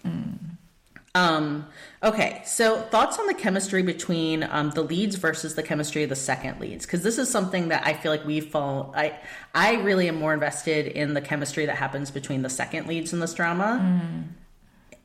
Um, 1.17 1.67
okay, 2.03 2.43
so 2.45 2.81
thoughts 2.83 3.19
on 3.19 3.27
the 3.27 3.35
chemistry 3.35 3.83
between 3.83 4.43
um, 4.43 4.71
the 4.71 4.83
leads 4.83 5.17
versus 5.17 5.55
the 5.55 5.63
chemistry 5.63 6.03
of 6.03 6.09
the 6.11 6.17
second 6.17 6.61
leads, 6.61 6.85
because 6.85 7.03
this 7.03 7.17
is 7.19 7.31
something 7.31 7.69
that 7.69 7.87
I 7.87 7.95
feel 7.95 8.13
like 8.13 8.25
we've 8.27 8.47
fallen. 8.47 8.93
I 8.95 9.19
I 9.55 9.75
really 9.77 10.09
am 10.09 10.17
more 10.17 10.35
invested 10.35 10.87
in 10.87 11.15
the 11.15 11.21
chemistry 11.21 11.67
that 11.67 11.77
happens 11.77 12.11
between 12.11 12.43
the 12.43 12.51
second 12.51 12.87
leads 12.87 13.13
in 13.13 13.21
this 13.21 13.35
drama. 13.35 14.25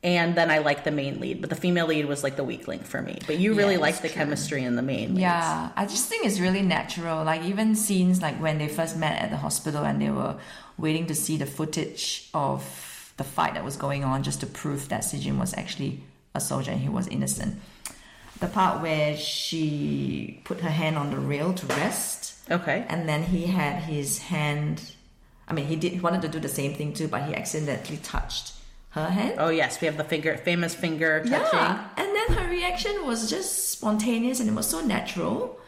And 0.04 0.34
then 0.34 0.50
I 0.50 0.58
like 0.58 0.82
the 0.82 0.90
main 0.90 1.20
lead, 1.20 1.40
but 1.40 1.48
the 1.48 1.54
female 1.54 1.86
lead 1.86 2.06
was 2.06 2.24
like 2.24 2.34
the 2.34 2.42
weak 2.42 2.66
link 2.66 2.84
for 2.84 3.00
me. 3.00 3.18
But 3.28 3.38
you 3.38 3.54
really 3.54 3.74
Yeah, 3.74 3.80
like 3.80 4.02
the 4.02 4.08
true. 4.08 4.16
chemistry 4.16 4.64
in 4.64 4.74
the 4.74 4.82
main 4.82 5.10
leads. 5.10 5.20
Yeah, 5.20 5.68
I 5.76 5.86
just 5.86 6.08
think 6.08 6.26
it's 6.26 6.40
really 6.40 6.60
natural. 6.62 7.22
Like 7.24 7.42
even 7.44 7.76
scenes 7.76 8.20
like 8.20 8.34
when 8.42 8.58
they 8.58 8.66
first 8.66 8.96
met 8.96 9.22
at 9.22 9.30
the 9.30 9.36
hospital 9.36 9.84
and 9.84 10.02
they 10.02 10.10
were 10.10 10.34
waiting 10.76 11.06
to 11.06 11.14
see 11.14 11.36
the 11.36 11.46
footage 11.46 12.28
of 12.34 12.64
the 13.16 13.24
fight 13.24 13.54
that 13.54 13.64
was 13.64 13.76
going 13.76 14.04
on 14.04 14.22
just 14.22 14.40
to 14.40 14.46
prove 14.46 14.88
that 14.88 15.02
Sijin 15.02 15.38
was 15.38 15.54
actually 15.54 16.00
a 16.34 16.40
soldier 16.40 16.70
and 16.72 16.80
he 16.80 16.88
was 16.88 17.06
innocent. 17.08 17.60
The 18.40 18.46
part 18.48 18.82
where 18.82 19.16
she 19.16 20.40
put 20.44 20.60
her 20.60 20.70
hand 20.70 20.96
on 20.98 21.10
the 21.10 21.18
rail 21.18 21.52
to 21.54 21.66
rest 21.66 22.34
Okay. 22.50 22.84
and 22.88 23.08
then 23.08 23.22
he 23.24 23.46
had 23.46 23.82
his 23.84 24.18
hand 24.18 24.92
I 25.46 25.52
mean 25.52 25.66
he 25.66 25.76
did 25.76 25.92
he 25.92 26.00
wanted 26.00 26.22
to 26.22 26.28
do 26.28 26.40
the 26.40 26.48
same 26.48 26.74
thing 26.74 26.92
too, 26.94 27.08
but 27.08 27.24
he 27.24 27.34
accidentally 27.34 27.98
touched 27.98 28.54
her 28.90 29.08
hand. 29.08 29.34
Oh 29.38 29.48
yes, 29.50 29.80
we 29.80 29.86
have 29.86 29.96
the 29.96 30.04
finger, 30.04 30.36
famous 30.38 30.74
finger 30.74 31.20
touching. 31.20 31.58
Yeah, 31.58 31.88
and 31.96 32.08
then 32.16 32.36
her 32.38 32.48
reaction 32.50 33.06
was 33.06 33.28
just 33.30 33.70
spontaneous 33.70 34.40
and 34.40 34.48
it 34.48 34.54
was 34.54 34.66
so 34.68 34.80
natural. 34.80 35.58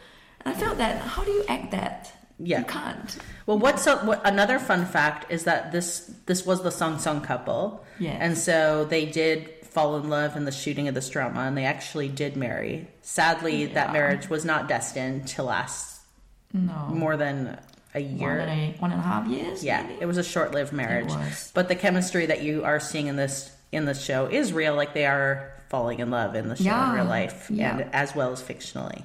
And 0.41 0.55
I 0.55 0.59
felt 0.59 0.77
that 0.77 1.01
how 1.01 1.23
do 1.23 1.31
you 1.31 1.43
act 1.47 1.71
that? 1.71 2.11
Yeah. 2.37 2.59
you 2.59 2.65
can't. 2.65 3.17
Well, 3.45 3.57
what's 3.59 3.87
a, 3.87 3.97
what, 3.99 4.21
another 4.27 4.59
fun 4.59 4.85
fact 4.85 5.31
is 5.31 5.45
that 5.45 5.71
this 5.71 6.11
this 6.25 6.45
was 6.45 6.63
the 6.63 6.71
Song 6.71 6.99
Song 6.99 7.21
couple, 7.21 7.85
Yes. 7.99 8.17
and 8.19 8.37
so 8.37 8.85
they 8.85 9.05
did 9.05 9.49
fall 9.63 9.97
in 9.97 10.09
love 10.09 10.35
in 10.35 10.45
the 10.45 10.51
shooting 10.51 10.87
of 10.87 10.95
this 10.95 11.09
drama, 11.09 11.41
and 11.41 11.57
they 11.57 11.65
actually 11.65 12.07
did 12.09 12.35
marry. 12.37 12.87
Sadly, 13.01 13.65
that 13.67 13.93
marriage 13.93 14.29
was 14.29 14.43
not 14.45 14.67
destined 14.67 15.27
to 15.29 15.43
last 15.43 16.01
No, 16.53 16.87
more 16.89 17.15
than 17.17 17.57
a 17.93 18.01
one 18.03 18.17
year. 18.19 18.39
and 18.39 18.49
a 18.49 18.75
one 18.79 18.91
and 18.91 18.99
a 18.99 19.03
half 19.03 19.27
years. 19.27 19.63
Yeah, 19.63 19.83
maybe? 19.83 20.01
it 20.01 20.05
was 20.05 20.17
a 20.17 20.23
short-lived 20.23 20.73
marriage. 20.73 21.13
But 21.53 21.67
the 21.69 21.75
chemistry 21.75 22.25
that 22.25 22.41
you 22.41 22.63
are 22.65 22.79
seeing 22.79 23.07
in 23.07 23.15
this 23.15 23.51
in 23.71 23.85
this 23.85 24.03
show 24.03 24.25
is 24.27 24.51
real. 24.53 24.75
Like 24.75 24.93
they 24.93 25.05
are 25.05 25.51
falling 25.69 25.99
in 25.99 26.09
love 26.11 26.35
in 26.35 26.47
the 26.49 26.55
show 26.57 26.63
Yeah. 26.65 26.89
in 26.89 26.95
real 26.95 27.05
life, 27.05 27.47
Yeah. 27.49 27.77
and 27.77 27.89
as 27.95 28.13
well 28.15 28.31
as 28.31 28.41
fictionally. 28.41 29.03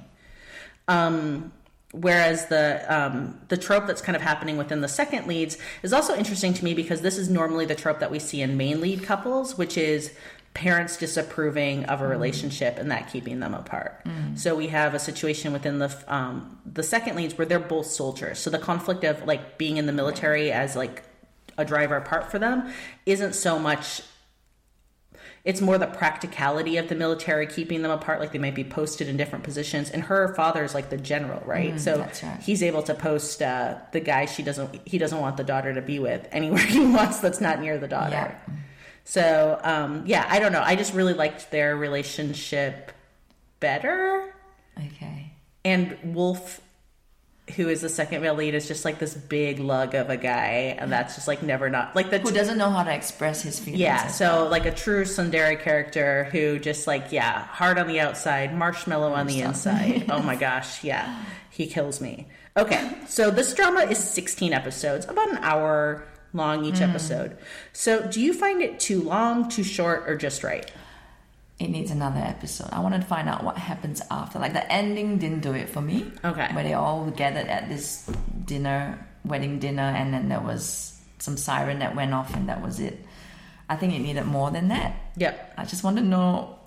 Um, 0.87 1.51
whereas 1.91 2.47
the 2.47 2.85
um, 2.87 3.39
the 3.49 3.57
trope 3.57 3.87
that's 3.87 4.01
kind 4.01 4.15
of 4.15 4.21
happening 4.21 4.57
within 4.57 4.81
the 4.81 4.87
second 4.87 5.27
leads 5.27 5.57
is 5.83 5.93
also 5.93 6.15
interesting 6.15 6.53
to 6.53 6.63
me 6.63 6.73
because 6.73 7.01
this 7.01 7.17
is 7.17 7.29
normally 7.29 7.65
the 7.65 7.75
trope 7.75 7.99
that 7.99 8.11
we 8.11 8.19
see 8.19 8.41
in 8.41 8.57
main 8.57 8.81
lead 8.81 9.03
couples, 9.03 9.57
which 9.57 9.77
is 9.77 10.13
parents 10.53 10.97
disapproving 10.97 11.85
of 11.85 12.01
a 12.01 12.07
relationship 12.07 12.77
and 12.77 12.91
that 12.91 13.09
keeping 13.09 13.39
them 13.39 13.53
apart. 13.53 14.01
So 14.35 14.53
we 14.53 14.67
have 14.67 14.93
a 14.93 14.99
situation 14.99 15.53
within 15.53 15.79
the 15.79 15.95
um, 16.07 16.59
the 16.65 16.83
second 16.83 17.15
leads 17.15 17.37
where 17.37 17.45
they're 17.45 17.59
both 17.59 17.87
soldiers. 17.87 18.39
So 18.39 18.49
the 18.49 18.59
conflict 18.59 19.03
of 19.03 19.25
like 19.25 19.57
being 19.57 19.77
in 19.77 19.85
the 19.85 19.93
military 19.93 20.51
as 20.51 20.75
like 20.75 21.03
a 21.57 21.65
driver 21.65 21.95
apart 21.95 22.31
for 22.31 22.39
them 22.39 22.71
isn't 23.05 23.33
so 23.33 23.59
much 23.59 24.01
it's 25.43 25.59
more 25.59 25.77
the 25.77 25.87
practicality 25.87 26.77
of 26.77 26.87
the 26.87 26.95
military 26.95 27.47
keeping 27.47 27.81
them 27.81 27.89
apart 27.91 28.19
like 28.19 28.31
they 28.31 28.37
might 28.39 28.53
be 28.53 28.63
posted 28.63 29.07
in 29.07 29.17
different 29.17 29.43
positions 29.43 29.89
and 29.89 30.03
her 30.03 30.33
father 30.35 30.63
is 30.63 30.73
like 30.75 30.89
the 30.89 30.97
general 30.97 31.41
right 31.45 31.79
so 31.79 31.99
right. 31.99 32.39
he's 32.41 32.61
able 32.61 32.83
to 32.83 32.93
post 32.93 33.41
uh, 33.41 33.75
the 33.91 33.99
guy 33.99 34.25
she 34.25 34.43
doesn't 34.43 34.87
he 34.87 34.97
doesn't 34.97 35.19
want 35.19 35.37
the 35.37 35.43
daughter 35.43 35.73
to 35.73 35.81
be 35.81 35.97
with 35.99 36.27
anywhere 36.31 36.61
he 36.65 36.79
wants 36.79 37.19
that's 37.19 37.41
not 37.41 37.59
near 37.59 37.77
the 37.77 37.87
daughter 37.87 38.11
Yeah. 38.11 38.53
so 39.03 39.59
um, 39.63 40.03
yeah 40.05 40.25
i 40.29 40.39
don't 40.39 40.51
know 40.51 40.61
i 40.63 40.75
just 40.75 40.93
really 40.93 41.13
liked 41.13 41.49
their 41.51 41.75
relationship 41.75 42.91
better 43.59 44.33
Okay. 44.77 45.31
and 45.65 45.97
wolf 46.15 46.61
who 47.55 47.69
is 47.69 47.81
the 47.81 47.89
second 47.89 48.21
male 48.21 48.35
lead 48.35 48.55
is 48.55 48.67
just 48.67 48.85
like 48.85 48.99
this 48.99 49.13
big 49.13 49.59
lug 49.59 49.95
of 49.95 50.09
a 50.09 50.17
guy 50.17 50.75
and 50.79 50.91
that's 50.91 51.15
just 51.15 51.27
like 51.27 51.43
never 51.43 51.69
not 51.69 51.95
like 51.95 52.09
the 52.09 52.19
Who 52.19 52.31
doesn't 52.31 52.57
know 52.57 52.69
how 52.69 52.83
to 52.83 52.93
express 52.93 53.41
his 53.41 53.59
feelings? 53.59 53.79
yeah, 53.79 54.07
so 54.07 54.47
like 54.49 54.65
a 54.65 54.71
true 54.71 55.03
tsundere 55.03 55.59
character 55.59 56.25
who 56.31 56.59
just 56.59 56.87
like 56.87 57.11
yeah, 57.11 57.45
hard 57.45 57.77
on 57.77 57.87
the 57.87 57.99
outside, 57.99 58.57
marshmallow 58.57 59.13
on 59.13 59.27
the 59.27 59.41
inside. 59.41 60.05
oh 60.09 60.21
my 60.21 60.35
gosh, 60.35 60.83
yeah, 60.83 61.23
he 61.49 61.67
kills 61.67 62.01
me. 62.01 62.27
Okay, 62.57 62.97
so 63.07 63.31
this 63.31 63.53
drama 63.53 63.81
is 63.81 63.97
16 63.97 64.51
episodes, 64.51 65.05
about 65.07 65.29
an 65.29 65.37
hour 65.37 66.05
long 66.33 66.65
each 66.65 66.75
mm. 66.75 66.89
episode. 66.89 67.37
So, 67.73 68.07
do 68.07 68.21
you 68.21 68.33
find 68.33 68.61
it 68.61 68.79
too 68.79 69.01
long, 69.01 69.49
too 69.49 69.63
short, 69.63 70.03
or 70.07 70.15
just 70.15 70.43
right? 70.43 70.69
It 71.61 71.69
needs 71.69 71.91
another 71.91 72.19
episode. 72.19 72.69
I 72.71 72.79
wanted 72.79 73.01
to 73.01 73.07
find 73.07 73.29
out 73.29 73.43
what 73.43 73.55
happens 73.55 74.01
after. 74.09 74.39
Like 74.39 74.53
the 74.53 74.71
ending 74.71 75.19
didn't 75.19 75.41
do 75.41 75.53
it 75.53 75.69
for 75.69 75.79
me. 75.79 76.11
Okay. 76.25 76.47
Where 76.53 76.63
they 76.63 76.73
all 76.73 77.11
gathered 77.11 77.45
at 77.45 77.69
this 77.69 78.09
dinner, 78.45 78.97
wedding 79.23 79.59
dinner, 79.59 79.83
and 79.83 80.11
then 80.11 80.27
there 80.27 80.39
was 80.39 80.99
some 81.19 81.37
siren 81.37 81.77
that 81.77 81.95
went 81.95 82.15
off, 82.15 82.33
and 82.33 82.49
that 82.49 82.63
was 82.63 82.79
it. 82.79 83.05
I 83.69 83.75
think 83.75 83.93
it 83.93 83.99
needed 83.99 84.25
more 84.25 84.49
than 84.49 84.69
that. 84.69 84.95
Yep. 85.17 85.53
I 85.55 85.65
just 85.65 85.83
want 85.83 85.97
to 85.97 86.03
know 86.03 86.57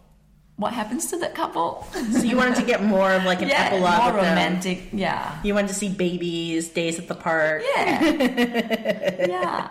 what 0.57 0.73
happens 0.73 1.11
to 1.11 1.17
that 1.19 1.35
couple. 1.35 1.85
So 2.13 2.23
you 2.23 2.37
wanted 2.37 2.55
to 2.57 2.63
get 2.63 2.83
more 2.85 3.13
of 3.13 3.25
like 3.25 3.43
an 3.43 3.49
yeah, 3.49 3.65
epilogue 3.65 4.15
more 4.15 4.23
romantic. 4.23 4.85
Yeah. 4.93 5.37
You 5.43 5.53
wanted 5.53 5.69
to 5.69 5.75
see 5.75 5.89
babies, 5.89 6.69
days 6.69 6.97
at 6.99 7.09
the 7.09 7.15
park. 7.17 7.63
Yeah. 7.75 8.03
yeah. 9.27 9.69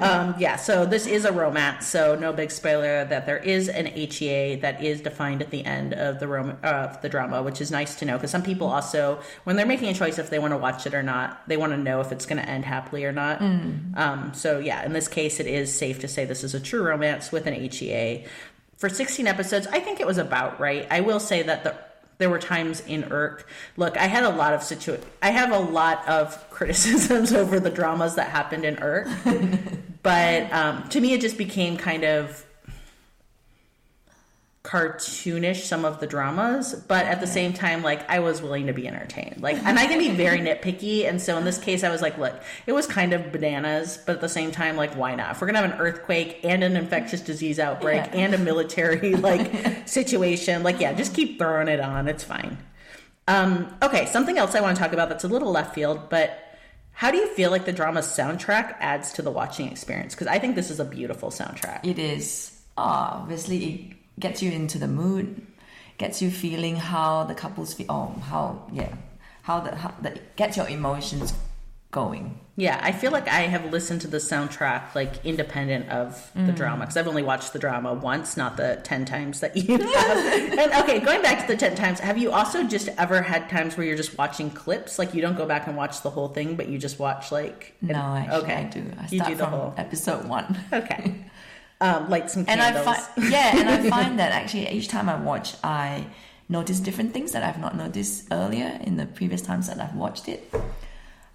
Um, 0.00 0.34
yeah, 0.38 0.56
so 0.56 0.84
this 0.84 1.06
is 1.06 1.24
a 1.24 1.32
romance, 1.32 1.86
so 1.86 2.16
no 2.16 2.32
big 2.32 2.50
spoiler 2.50 3.04
that 3.04 3.26
there 3.26 3.38
is 3.38 3.68
an 3.68 3.86
HEA 3.86 4.56
that 4.56 4.82
is 4.82 5.00
defined 5.00 5.42
at 5.42 5.50
the 5.50 5.64
end 5.64 5.94
of 5.94 6.18
the 6.18 6.26
rom- 6.26 6.58
uh, 6.62 6.96
the 6.98 7.08
drama, 7.08 7.42
which 7.42 7.60
is 7.60 7.70
nice 7.70 7.94
to 7.96 8.04
know 8.04 8.16
because 8.16 8.30
some 8.32 8.42
people 8.42 8.68
also, 8.68 9.20
when 9.44 9.56
they're 9.56 9.66
making 9.66 9.88
a 9.88 9.94
choice 9.94 10.18
if 10.18 10.30
they 10.30 10.38
want 10.38 10.52
to 10.52 10.58
watch 10.58 10.86
it 10.86 10.94
or 10.94 11.02
not, 11.02 11.46
they 11.48 11.56
want 11.56 11.72
to 11.72 11.76
know 11.76 12.00
if 12.00 12.10
it's 12.10 12.26
going 12.26 12.40
to 12.40 12.48
end 12.48 12.64
happily 12.64 13.04
or 13.04 13.12
not. 13.12 13.40
Um, 13.40 14.32
so 14.34 14.58
yeah, 14.58 14.84
in 14.84 14.92
this 14.92 15.08
case, 15.08 15.38
it 15.40 15.46
is 15.46 15.72
safe 15.76 16.00
to 16.00 16.08
say 16.08 16.24
this 16.24 16.42
is 16.44 16.54
a 16.54 16.60
true 16.60 16.82
romance 16.82 17.30
with 17.30 17.46
an 17.46 17.54
HEA. 17.54 18.26
For 18.76 18.88
16 18.88 19.26
episodes, 19.26 19.66
I 19.68 19.80
think 19.80 20.00
it 20.00 20.06
was 20.06 20.18
about 20.18 20.60
right. 20.60 20.86
I 20.90 21.00
will 21.00 21.20
say 21.20 21.42
that 21.42 21.64
the 21.64 21.76
there 22.18 22.30
were 22.30 22.38
times 22.38 22.80
in 22.86 23.10
Urk. 23.10 23.46
Look, 23.76 23.96
I 23.96 24.06
had 24.06 24.22
a 24.22 24.28
lot 24.28 24.54
of 24.54 24.62
situ. 24.62 24.98
I 25.20 25.30
have 25.30 25.50
a 25.50 25.58
lot 25.58 26.06
of 26.08 26.48
criticisms 26.50 27.32
over 27.32 27.58
the 27.58 27.70
dramas 27.70 28.14
that 28.14 28.30
happened 28.30 28.64
in 28.64 28.78
Urk, 28.80 29.08
but 30.02 30.52
um, 30.52 30.88
to 30.90 31.00
me, 31.00 31.12
it 31.12 31.20
just 31.20 31.36
became 31.36 31.76
kind 31.76 32.04
of 32.04 32.44
cartoonish 34.64 35.64
some 35.64 35.84
of 35.84 36.00
the 36.00 36.06
dramas 36.06 36.74
but 36.88 37.04
at 37.04 37.20
the 37.20 37.26
same 37.26 37.52
time 37.52 37.82
like 37.82 38.08
i 38.10 38.18
was 38.18 38.40
willing 38.40 38.66
to 38.66 38.72
be 38.72 38.88
entertained. 38.88 39.42
Like 39.42 39.58
and 39.62 39.78
i 39.78 39.86
can 39.86 39.98
be 39.98 40.08
very 40.10 40.38
nitpicky 40.38 41.06
and 41.06 41.20
so 41.20 41.36
in 41.36 41.44
this 41.44 41.58
case 41.58 41.84
i 41.84 41.90
was 41.90 42.00
like 42.00 42.16
look 42.16 42.32
it 42.66 42.72
was 42.72 42.86
kind 42.86 43.12
of 43.12 43.30
bananas 43.30 43.98
but 44.06 44.14
at 44.16 44.20
the 44.22 44.28
same 44.28 44.50
time 44.52 44.76
like 44.76 44.94
why 44.96 45.14
not? 45.16 45.32
If 45.32 45.40
we're 45.42 45.48
gonna 45.48 45.60
have 45.60 45.70
an 45.72 45.78
earthquake 45.78 46.40
and 46.44 46.64
an 46.64 46.76
infectious 46.78 47.20
disease 47.20 47.58
outbreak 47.58 48.06
Yeah. 48.06 48.18
and 48.20 48.34
a 48.34 48.38
military 48.38 49.14
like 49.30 49.86
situation 49.86 50.62
like 50.62 50.80
yeah 50.80 50.94
just 50.94 51.14
keep 51.14 51.38
throwing 51.38 51.68
it 51.68 51.78
on. 51.80 52.08
It's 52.08 52.24
fine. 52.24 52.56
Um 53.28 53.76
okay 53.82 54.06
something 54.06 54.38
else 54.38 54.54
i 54.54 54.62
want 54.62 54.76
to 54.78 54.82
talk 54.82 54.94
about 54.94 55.10
that's 55.10 55.24
a 55.24 55.28
little 55.28 55.50
left 55.52 55.74
field 55.74 56.08
but 56.08 56.38
how 56.92 57.10
do 57.10 57.18
you 57.18 57.26
feel 57.34 57.50
like 57.50 57.66
the 57.66 57.72
drama's 57.72 58.06
soundtrack 58.06 58.76
adds 58.80 59.12
to 59.12 59.20
the 59.22 59.30
watching 59.30 59.70
experience? 59.70 60.14
Because 60.14 60.26
i 60.28 60.38
think 60.38 60.54
this 60.54 60.70
is 60.70 60.80
a 60.80 60.84
beautiful 60.86 61.28
soundtrack. 61.30 61.84
It 61.84 61.98
is. 61.98 62.50
Obviously, 62.76 63.64
it 63.66 63.96
gets 64.18 64.42
you 64.42 64.50
into 64.52 64.78
the 64.78 64.88
mood. 64.88 65.46
gets 65.98 66.20
you 66.22 66.30
feeling 66.30 66.76
how 66.76 67.24
the 67.24 67.34
couples 67.34 67.72
feel. 67.74 67.86
Oh, 67.88 68.20
how 68.30 68.66
yeah, 68.72 68.94
how 69.42 69.60
the 69.60 69.74
how 69.76 69.94
the 70.02 70.18
gets 70.36 70.56
your 70.56 70.68
emotions 70.68 71.32
going. 71.90 72.40
Yeah, 72.56 72.78
I 72.82 72.90
feel 72.92 73.10
like 73.12 73.28
I 73.28 73.42
have 73.42 73.70
listened 73.72 74.00
to 74.02 74.08
the 74.08 74.16
soundtrack 74.18 74.94
like 74.94 75.24
independent 75.24 75.88
of 75.90 76.30
the 76.34 76.52
Mm. 76.52 76.56
drama 76.56 76.80
because 76.84 76.96
I've 76.96 77.06
only 77.08 77.22
watched 77.22 77.52
the 77.52 77.58
drama 77.60 77.92
once, 77.94 78.36
not 78.36 78.56
the 78.56 78.80
10 78.84 79.04
times 79.04 79.40
that 79.40 79.56
you 79.56 79.78
have. 79.94 80.58
and 80.58 80.72
okay, 80.82 80.98
going 81.00 81.22
back 81.22 81.46
to 81.46 81.52
the 81.52 81.56
10 81.56 81.74
times, 81.76 81.98
have 82.00 82.16
you 82.18 82.30
also 82.32 82.62
just 82.64 82.88
ever 82.98 83.22
had 83.22 83.48
times 83.48 83.76
where 83.76 83.86
you're 83.86 83.96
just 83.96 84.16
watching 84.18 84.50
clips? 84.50 84.98
Like 85.00 85.14
you 85.14 85.20
don't 85.22 85.36
go 85.36 85.46
back 85.46 85.66
and 85.68 85.76
watch 85.76 86.02
the 86.02 86.10
whole 86.10 86.28
thing, 86.28 86.54
but 86.56 86.68
you 86.68 86.78
just 86.78 86.98
watch 86.98 87.30
like. 87.32 87.74
No, 87.80 87.94
an- 87.94 88.22
actually, 88.24 88.42
okay. 88.42 88.54
I 88.54 88.64
do. 88.64 88.84
I 88.98 89.02
you 89.10 89.18
start 89.18 89.30
do 89.30 89.36
the 89.36 89.46
whole. 89.46 89.74
episode 89.76 90.24
one. 90.28 90.58
Okay. 90.72 91.14
Um, 91.84 92.08
light 92.08 92.30
some 92.30 92.44
and 92.48 92.60
I 92.62 92.72
candles. 92.72 92.96
find 92.96 93.32
yeah, 93.32 93.58
and 93.58 93.68
I 93.68 93.90
find 93.96 94.18
that 94.18 94.32
actually 94.32 94.68
each 94.70 94.88
time 94.88 95.08
I 95.08 95.16
watch, 95.16 95.54
I 95.62 96.06
notice 96.48 96.80
different 96.80 97.12
things 97.12 97.32
that 97.32 97.42
I've 97.42 97.60
not 97.60 97.76
noticed 97.76 98.28
earlier 98.32 98.78
in 98.82 98.96
the 98.96 99.06
previous 99.06 99.42
times 99.42 99.66
that 99.68 99.78
I've 99.80 99.94
watched 99.94 100.28
it. 100.28 100.52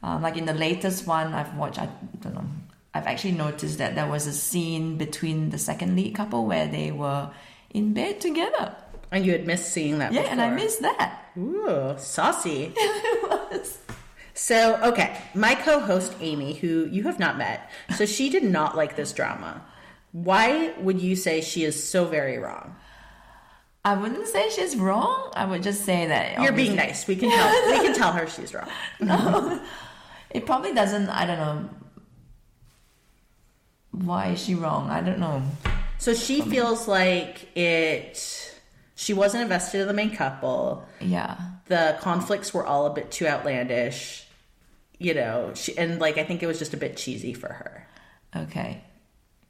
Um, 0.01 0.21
like 0.21 0.37
in 0.37 0.45
the 0.45 0.53
latest 0.53 1.05
one 1.05 1.33
I've 1.33 1.53
watched, 1.55 1.77
I 1.79 1.87
don't 2.21 2.33
know. 2.33 2.45
I've 2.93 3.05
actually 3.05 3.33
noticed 3.33 3.77
that 3.77 3.93
there 3.95 4.07
was 4.07 4.25
a 4.25 4.33
scene 4.33 4.97
between 4.97 5.51
the 5.51 5.59
second 5.59 5.95
lead 5.95 6.15
couple 6.15 6.45
where 6.45 6.67
they 6.67 6.91
were 6.91 7.29
in 7.69 7.93
bed 7.93 8.19
together. 8.19 8.75
and 9.11 9.25
you 9.25 9.31
had 9.33 9.45
missed 9.45 9.71
seeing 9.71 9.99
that 9.99 10.13
Yeah, 10.13 10.21
and 10.31 10.41
I 10.41 10.49
missed 10.49 10.81
that. 10.81 11.31
Ooh, 11.37 11.93
saucy. 11.97 12.73
So, 14.33 14.79
okay, 14.83 15.17
my 15.35 15.53
co 15.53 15.81
host 15.81 16.13
Amy, 16.21 16.53
who 16.53 16.87
you 16.89 17.03
have 17.03 17.19
not 17.19 17.37
met, 17.37 17.69
so 17.97 18.05
she 18.05 18.29
did 18.29 18.43
not 18.43 18.77
like 18.77 18.95
this 18.95 19.11
drama. 19.11 19.65
Why 20.11 20.73
would 20.79 21.01
you 21.01 21.15
say 21.15 21.41
she 21.41 21.63
is 21.63 21.81
so 21.81 22.05
very 22.05 22.37
wrong? 22.37 22.75
I 23.85 23.95
wouldn't 23.95 24.27
say 24.27 24.49
she's 24.49 24.75
wrong. 24.75 25.31
I 25.35 25.45
would 25.45 25.63
just 25.63 25.85
say 25.85 26.07
that 26.07 26.41
You're 26.41 26.51
being 26.51 26.75
nice. 26.75 27.07
We 27.07 27.15
can 27.15 27.29
tell. 27.29 27.71
We 27.71 27.85
can 27.85 27.95
tell 27.95 28.11
her 28.11 28.27
she's 28.27 28.53
wrong. 28.53 28.67
No, 28.99 29.61
it 30.29 30.45
probably 30.45 30.73
doesn't. 30.73 31.09
I 31.09 31.25
don't 31.25 31.37
know. 31.37 31.69
Why 33.91 34.29
is 34.29 34.43
she 34.43 34.55
wrong? 34.55 34.89
I 34.89 35.01
don't 35.01 35.19
know. 35.19 35.43
So 35.97 36.13
she 36.13 36.41
feels 36.41 36.87
like 36.87 37.55
it. 37.57 38.55
She 38.95 39.13
wasn't 39.13 39.43
invested 39.43 39.81
in 39.81 39.87
the 39.87 39.93
main 39.93 40.15
couple. 40.15 40.85
Yeah. 40.99 41.37
The 41.67 41.97
conflicts 42.01 42.53
were 42.53 42.65
all 42.65 42.85
a 42.85 42.93
bit 42.93 43.11
too 43.11 43.27
outlandish. 43.27 44.25
You 44.97 45.13
know, 45.13 45.53
she, 45.55 45.77
and 45.77 45.99
like 45.99 46.17
I 46.17 46.25
think 46.25 46.43
it 46.43 46.47
was 46.47 46.59
just 46.59 46.73
a 46.73 46.77
bit 46.77 46.97
cheesy 46.97 47.33
for 47.33 47.47
her. 47.47 47.87
Okay. 48.35 48.83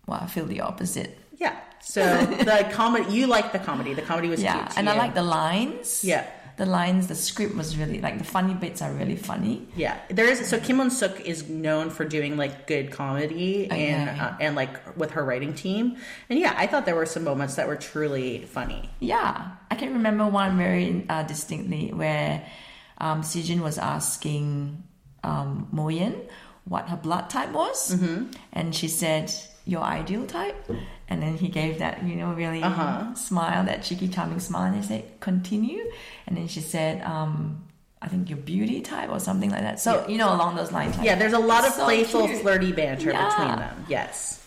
Well, 0.10 0.20
I 0.22 0.28
feel 0.28 0.46
the 0.46 0.62
opposite. 0.62 1.12
Yeah. 1.38 1.56
So 1.82 2.02
the 2.50 2.68
comedy, 2.74 3.14
you 3.18 3.28
like 3.28 3.52
the 3.54 3.60
comedy. 3.60 3.94
The 3.94 4.02
comedy 4.02 4.28
was 4.28 4.42
Yeah, 4.42 4.58
cute. 4.66 4.78
and 4.78 4.90
I 4.90 4.98
like 4.98 5.14
the 5.14 5.22
lines. 5.24 6.04
Yeah. 6.04 6.26
The 6.58 6.66
lines, 6.66 7.08
the 7.08 7.16
script 7.16 7.56
was 7.56 7.78
really 7.78 8.02
like 8.02 8.18
the 8.18 8.26
funny 8.26 8.54
bits 8.54 8.82
are 8.82 8.92
really 8.92 9.16
funny. 9.16 9.66
Yeah, 9.78 9.96
there 10.10 10.26
is. 10.26 10.46
So 10.50 10.60
Kim 10.60 10.78
Won 10.80 10.90
Suk 10.92 11.22
is 11.22 11.48
known 11.48 11.90
for 11.90 12.04
doing 12.04 12.36
like 12.36 12.68
good 12.68 12.92
comedy 12.92 13.72
and 13.72 14.10
uh, 14.20 14.34
and 14.42 14.58
like 14.58 14.74
with 14.98 15.12
her 15.12 15.24
writing 15.24 15.54
team. 15.54 15.96
And 16.30 16.38
yeah, 16.38 16.54
I 16.58 16.68
thought 16.68 16.84
there 16.86 16.98
were 17.00 17.06
some 17.06 17.24
moments 17.24 17.56
that 17.56 17.66
were 17.70 17.78
truly 17.78 18.44
funny. 18.44 18.90
Yeah, 19.00 19.52
I 19.72 19.76
can 19.76 19.94
remember 19.94 20.28
one 20.28 20.58
very 20.58 21.06
uh, 21.08 21.24
distinctly 21.24 21.94
where 21.94 22.46
um, 22.98 23.22
Sijin 23.22 23.62
was 23.62 23.78
asking 23.78 24.84
um, 25.24 25.70
Mo 25.72 25.88
Yen 25.88 26.16
what 26.66 26.90
her 26.90 26.98
blood 26.98 27.30
type 27.30 27.52
was, 27.54 27.96
Mm-hmm. 27.96 28.32
and 28.52 28.76
she 28.76 28.90
said 28.90 29.32
your 29.70 29.82
ideal 29.84 30.26
type, 30.26 30.56
and 31.10 31.22
then 31.24 31.38
he 31.38 31.48
gave 31.48 31.80
that 31.80 32.04
you 32.04 32.16
know 32.16 32.34
really 32.34 32.62
Uh-huh. 32.64 33.14
smile, 33.16 33.64
that 33.66 33.84
cheeky 33.84 34.08
charming 34.08 34.40
smile, 34.40 34.66
and 34.72 34.76
he 34.76 34.82
said 34.82 35.04
continue, 35.20 35.84
and 36.28 36.38
then 36.38 36.48
she 36.48 36.62
said. 36.62 37.04
Um, 37.04 37.64
I 38.02 38.08
think 38.08 38.30
your 38.30 38.38
beauty 38.38 38.80
type 38.80 39.10
or 39.10 39.20
something 39.20 39.50
like 39.52 39.60
that. 39.60 39.78
So 39.82 40.08
you 40.08 40.18
know, 40.18 40.34
along 40.34 40.56
those 40.56 40.72
lines. 40.72 40.96
like- 40.96 41.06
Yeah, 41.06 41.16
there's 41.16 41.34
a 41.34 41.38
lot 41.54 41.68
of 41.68 41.74
So 41.74 41.84
playful, 41.84 42.28
cute. 42.28 42.42
flirty 42.44 42.72
banter 42.72 43.12
Yeah. 43.12 43.28
between 43.28 43.56
them. 43.58 43.86
Yes. 43.90 44.42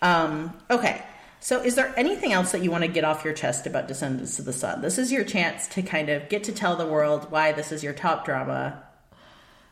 Um, 0.00 0.52
okay. 0.70 1.02
So, 1.40 1.60
is 1.60 1.74
there 1.74 1.92
anything 1.96 2.32
else 2.32 2.52
that 2.52 2.62
you 2.62 2.70
want 2.70 2.84
to 2.84 2.88
get 2.88 3.02
off 3.02 3.24
your 3.24 3.34
chest 3.34 3.66
about 3.66 3.88
Descendants 3.88 4.38
of 4.38 4.44
the 4.44 4.52
Sun? 4.52 4.82
This 4.82 4.98
is 4.98 5.10
your 5.10 5.24
chance 5.24 5.66
to 5.74 5.82
kind 5.82 6.10
of 6.10 6.28
get 6.28 6.44
to 6.44 6.52
tell 6.52 6.76
the 6.76 6.86
world 6.86 7.26
why 7.32 7.50
this 7.50 7.72
is 7.72 7.82
your 7.82 7.92
top 7.92 8.24
drama. 8.24 8.80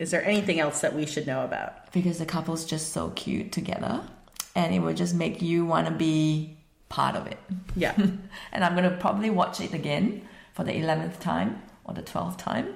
Is 0.01 0.11
there 0.11 0.25
anything 0.25 0.59
else 0.59 0.81
that 0.81 0.93
we 0.97 1.07
should 1.07 1.29
know 1.29 1.45
about? 1.45 1.93
because 1.93 2.19
the 2.19 2.27
couple's 2.27 2.65
just 2.65 2.93
so 2.93 3.11
cute 3.11 3.53
together 3.53 4.01
and 4.55 4.75
it 4.75 4.81
will 4.81 4.95
just 4.95 5.15
make 5.15 5.41
you 5.43 5.65
want 5.65 5.87
to 5.87 5.93
be 5.93 6.57
part 6.89 7.15
of 7.17 7.27
it 7.27 7.39
Yeah. 7.77 7.95
and 8.53 8.65
i'm 8.65 8.75
going 8.77 8.89
to 8.89 8.97
probably 8.97 9.31
watch 9.31 9.61
it 9.61 9.73
again 9.75 10.23
for 10.53 10.65
the 10.65 10.73
11th 10.73 11.21
time 11.21 11.63
or 11.85 11.95
the 11.95 12.03
12th 12.03 12.39
time 12.39 12.75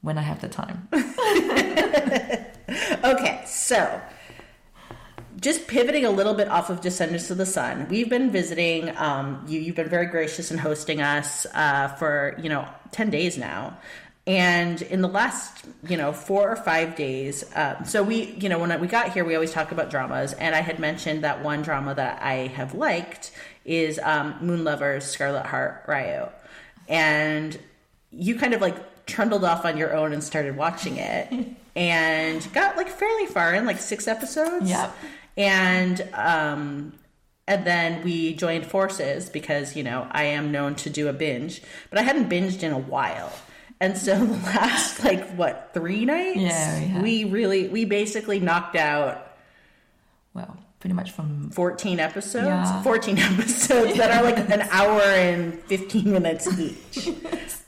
when 0.00 0.18
i 0.18 0.22
have 0.22 0.40
the 0.40 0.48
time 0.48 0.88
Okay, 3.04 3.42
so 3.46 4.00
just 5.40 5.66
pivoting 5.66 6.04
a 6.04 6.10
little 6.10 6.34
bit 6.34 6.48
off 6.48 6.70
of 6.70 6.80
Descendants 6.80 7.30
of 7.30 7.36
the 7.38 7.44
Sun, 7.46 7.88
we've 7.90 8.08
been 8.08 8.30
visiting. 8.30 8.96
Um, 8.96 9.44
you, 9.48 9.58
you've 9.60 9.74
been 9.76 9.88
very 9.88 10.06
gracious 10.06 10.50
in 10.52 10.58
hosting 10.58 11.00
us 11.02 11.46
uh, 11.54 11.88
for 11.88 12.38
you 12.40 12.48
know 12.48 12.66
ten 12.92 13.10
days 13.10 13.36
now, 13.36 13.76
and 14.26 14.80
in 14.82 15.00
the 15.02 15.08
last 15.08 15.64
you 15.88 15.96
know 15.96 16.12
four 16.12 16.48
or 16.50 16.56
five 16.56 16.94
days. 16.96 17.44
Uh, 17.54 17.82
so 17.84 18.02
we 18.02 18.32
you 18.32 18.48
know 18.48 18.58
when 18.58 18.78
we 18.80 18.86
got 18.86 19.12
here, 19.12 19.24
we 19.24 19.34
always 19.34 19.52
talk 19.52 19.72
about 19.72 19.90
dramas, 19.90 20.32
and 20.34 20.54
I 20.54 20.60
had 20.60 20.78
mentioned 20.78 21.24
that 21.24 21.42
one 21.42 21.62
drama 21.62 21.94
that 21.94 22.22
I 22.22 22.46
have 22.48 22.74
liked 22.74 23.32
is 23.64 23.98
um, 24.02 24.36
Moon 24.40 24.64
Lovers 24.64 25.04
Scarlet 25.04 25.46
Heart 25.46 25.84
Ryo, 25.88 26.32
and 26.88 27.58
you 28.10 28.36
kind 28.38 28.54
of 28.54 28.60
like 28.60 29.06
trundled 29.06 29.44
off 29.44 29.64
on 29.64 29.76
your 29.76 29.94
own 29.94 30.12
and 30.12 30.22
started 30.22 30.56
watching 30.56 30.96
it 30.96 31.32
and 31.76 32.52
got 32.52 32.76
like 32.76 32.88
fairly 32.88 33.26
far 33.26 33.54
in 33.54 33.66
like 33.66 33.78
six 33.78 34.06
episodes 34.06 34.68
Yep. 34.70 34.94
and 35.36 36.08
um 36.14 36.92
and 37.48 37.66
then 37.66 38.04
we 38.04 38.34
joined 38.34 38.64
forces 38.66 39.28
because 39.28 39.74
you 39.74 39.82
know 39.82 40.06
i 40.12 40.22
am 40.24 40.52
known 40.52 40.76
to 40.76 40.88
do 40.90 41.08
a 41.08 41.12
binge 41.12 41.62
but 41.90 41.98
i 41.98 42.02
hadn't 42.02 42.28
binged 42.28 42.62
in 42.62 42.70
a 42.72 42.78
while 42.78 43.32
and 43.82 43.98
so 43.98 44.16
the 44.24 44.32
last 44.46 45.04
like 45.04 45.28
what 45.34 45.70
three 45.74 46.04
nights 46.06 46.38
Yeah, 46.40 46.78
we 46.80 46.86
have. 46.86 47.02
we 47.02 47.24
really 47.24 47.68
we 47.68 47.84
basically 47.84 48.40
knocked 48.40 48.76
out 48.76 49.32
well 50.32 50.56
pretty 50.80 50.94
much 50.94 51.10
from 51.12 51.50
14 51.50 52.00
episodes? 52.00 52.46
Yeah. 52.46 52.82
14 52.82 53.18
episodes 53.30 53.96
that 53.98 54.10
are 54.10 54.22
like 54.24 54.38
an 54.38 54.62
hour 54.70 55.00
and 55.00 55.60
15 55.64 56.10
minutes 56.12 56.48
each. 56.58 57.08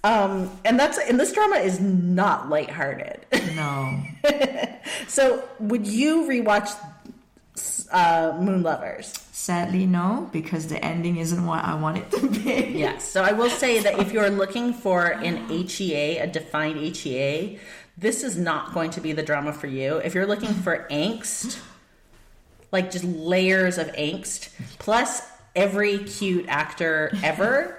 Um 0.04 0.50
and 0.66 0.78
that's 0.78 0.98
and 0.98 1.18
this 1.18 1.32
drama 1.32 1.56
is 1.56 1.80
not 1.80 2.50
lighthearted. 2.50 3.24
No. 3.56 4.02
So 5.08 5.42
would 5.60 5.86
you 5.86 6.24
rewatch 6.28 6.68
uh 7.90 8.36
moon 8.38 8.62
lovers 8.62 9.14
sadly 9.34 9.84
no 9.84 10.28
because 10.32 10.68
the 10.68 10.82
ending 10.84 11.16
isn't 11.16 11.44
what 11.44 11.64
i 11.64 11.74
want 11.74 11.98
it 11.98 12.08
to 12.12 12.28
be. 12.30 12.78
Yes 12.78 13.10
so 13.10 13.22
i 13.22 13.32
will 13.32 13.50
say 13.50 13.80
that 13.80 13.98
if 13.98 14.12
you're 14.12 14.30
looking 14.30 14.72
for 14.72 15.06
an 15.06 15.48
hea 15.48 16.18
a 16.18 16.26
defined 16.26 16.78
hea 16.96 17.58
this 17.96 18.22
is 18.22 18.36
not 18.36 18.74
going 18.74 18.90
to 18.90 19.00
be 19.00 19.12
the 19.12 19.22
drama 19.22 19.52
for 19.52 19.68
you. 19.68 19.98
If 19.98 20.14
you're 20.14 20.26
looking 20.26 20.52
for 20.52 20.86
angst 20.90 21.60
like 22.72 22.90
just 22.90 23.04
layers 23.04 23.78
of 23.78 23.86
angst 23.92 24.50
plus 24.78 25.22
every 25.54 25.98
cute 25.98 26.46
actor 26.48 27.12
ever 27.22 27.78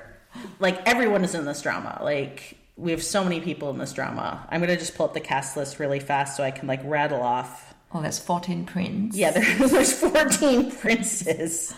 like 0.59 0.87
everyone 0.87 1.23
is 1.25 1.35
in 1.35 1.45
this 1.45 1.61
drama. 1.61 1.99
Like 2.01 2.57
we 2.77 2.91
have 2.91 3.03
so 3.03 3.23
many 3.23 3.41
people 3.41 3.69
in 3.69 3.77
this 3.77 3.93
drama. 3.93 4.47
I'm 4.49 4.61
gonna 4.61 4.77
just 4.77 4.95
pull 4.95 5.05
up 5.05 5.13
the 5.13 5.19
cast 5.19 5.57
list 5.57 5.79
really 5.79 5.99
fast 5.99 6.37
so 6.37 6.43
i 6.43 6.51
can 6.51 6.67
like 6.67 6.81
rattle 6.83 7.21
off 7.21 7.74
oh 7.95 8.01
there's 8.01 8.19
14 8.19 8.65
prints. 8.65 9.15
Yeah 9.17 9.31
there, 9.31 9.55
there's 9.67 9.93
14 9.93 10.71
princes. 10.71 11.73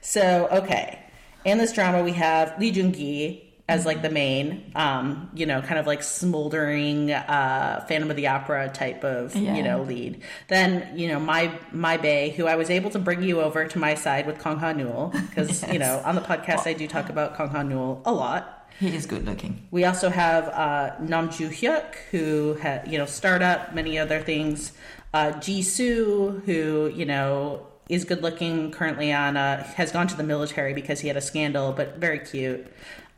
So 0.00 0.48
okay. 0.52 1.00
In 1.44 1.58
this 1.58 1.72
drama 1.72 2.02
we 2.02 2.12
have 2.12 2.58
lee 2.60 2.70
joon-gi 2.70 3.44
as 3.68 3.84
like 3.84 4.00
the 4.00 4.08
main 4.08 4.72
um 4.76 5.28
you 5.34 5.44
know 5.44 5.60
kind 5.60 5.78
of 5.78 5.86
like 5.86 6.02
smoldering 6.02 7.10
uh 7.12 7.84
phantom 7.88 8.08
of 8.10 8.16
the 8.16 8.26
opera 8.26 8.70
type 8.72 9.04
of 9.04 9.34
Yeah. 9.36 9.56
you 9.56 9.62
know 9.62 9.82
lead. 9.82 10.22
Then 10.48 10.96
you 10.96 11.08
know 11.08 11.18
my 11.20 11.52
my 11.72 11.96
bay 11.96 12.30
who 12.30 12.46
i 12.46 12.56
was 12.56 12.70
able 12.70 12.90
to 12.90 12.98
bring 12.98 13.22
you 13.22 13.40
over 13.40 13.66
to 13.66 13.78
my 13.78 13.94
side 13.94 14.26
with 14.26 14.38
kang 14.42 14.58
ha-neul 14.58 15.12
because 15.28 15.66
you 15.72 15.78
know 15.78 16.00
on 16.04 16.14
the 16.14 16.22
podcast 16.22 16.66
i 16.66 16.72
do 16.72 16.86
talk 16.88 17.08
about 17.10 17.36
kang 17.36 17.48
ha-neul 17.48 18.00
a 18.06 18.12
lot. 18.12 18.54
He 18.80 18.94
is 18.94 19.06
good 19.06 19.26
looking. 19.26 19.66
We 19.72 19.84
also 19.84 20.08
have 20.08 20.46
uh, 20.50 20.92
Nam 21.00 21.30
Joo 21.30 21.48
Hyuk, 21.48 21.96
who 22.12 22.56
ha 22.62 22.78
you 22.86 22.96
know 22.96 23.06
startup, 23.06 23.74
many 23.74 23.98
other 23.98 24.20
things. 24.20 24.70
Uh, 25.14 25.32
Ji 25.40 25.62
Soo, 25.62 26.42
who 26.44 26.92
you 26.94 27.06
know 27.06 27.66
is 27.88 28.04
good 28.04 28.22
looking, 28.22 28.70
currently 28.70 29.12
on 29.12 29.36
uh, 29.36 29.62
has 29.64 29.92
gone 29.92 30.06
to 30.08 30.16
the 30.16 30.22
military 30.22 30.74
because 30.74 31.00
he 31.00 31.08
had 31.08 31.16
a 31.16 31.20
scandal, 31.20 31.72
but 31.72 31.96
very 31.96 32.18
cute. 32.18 32.66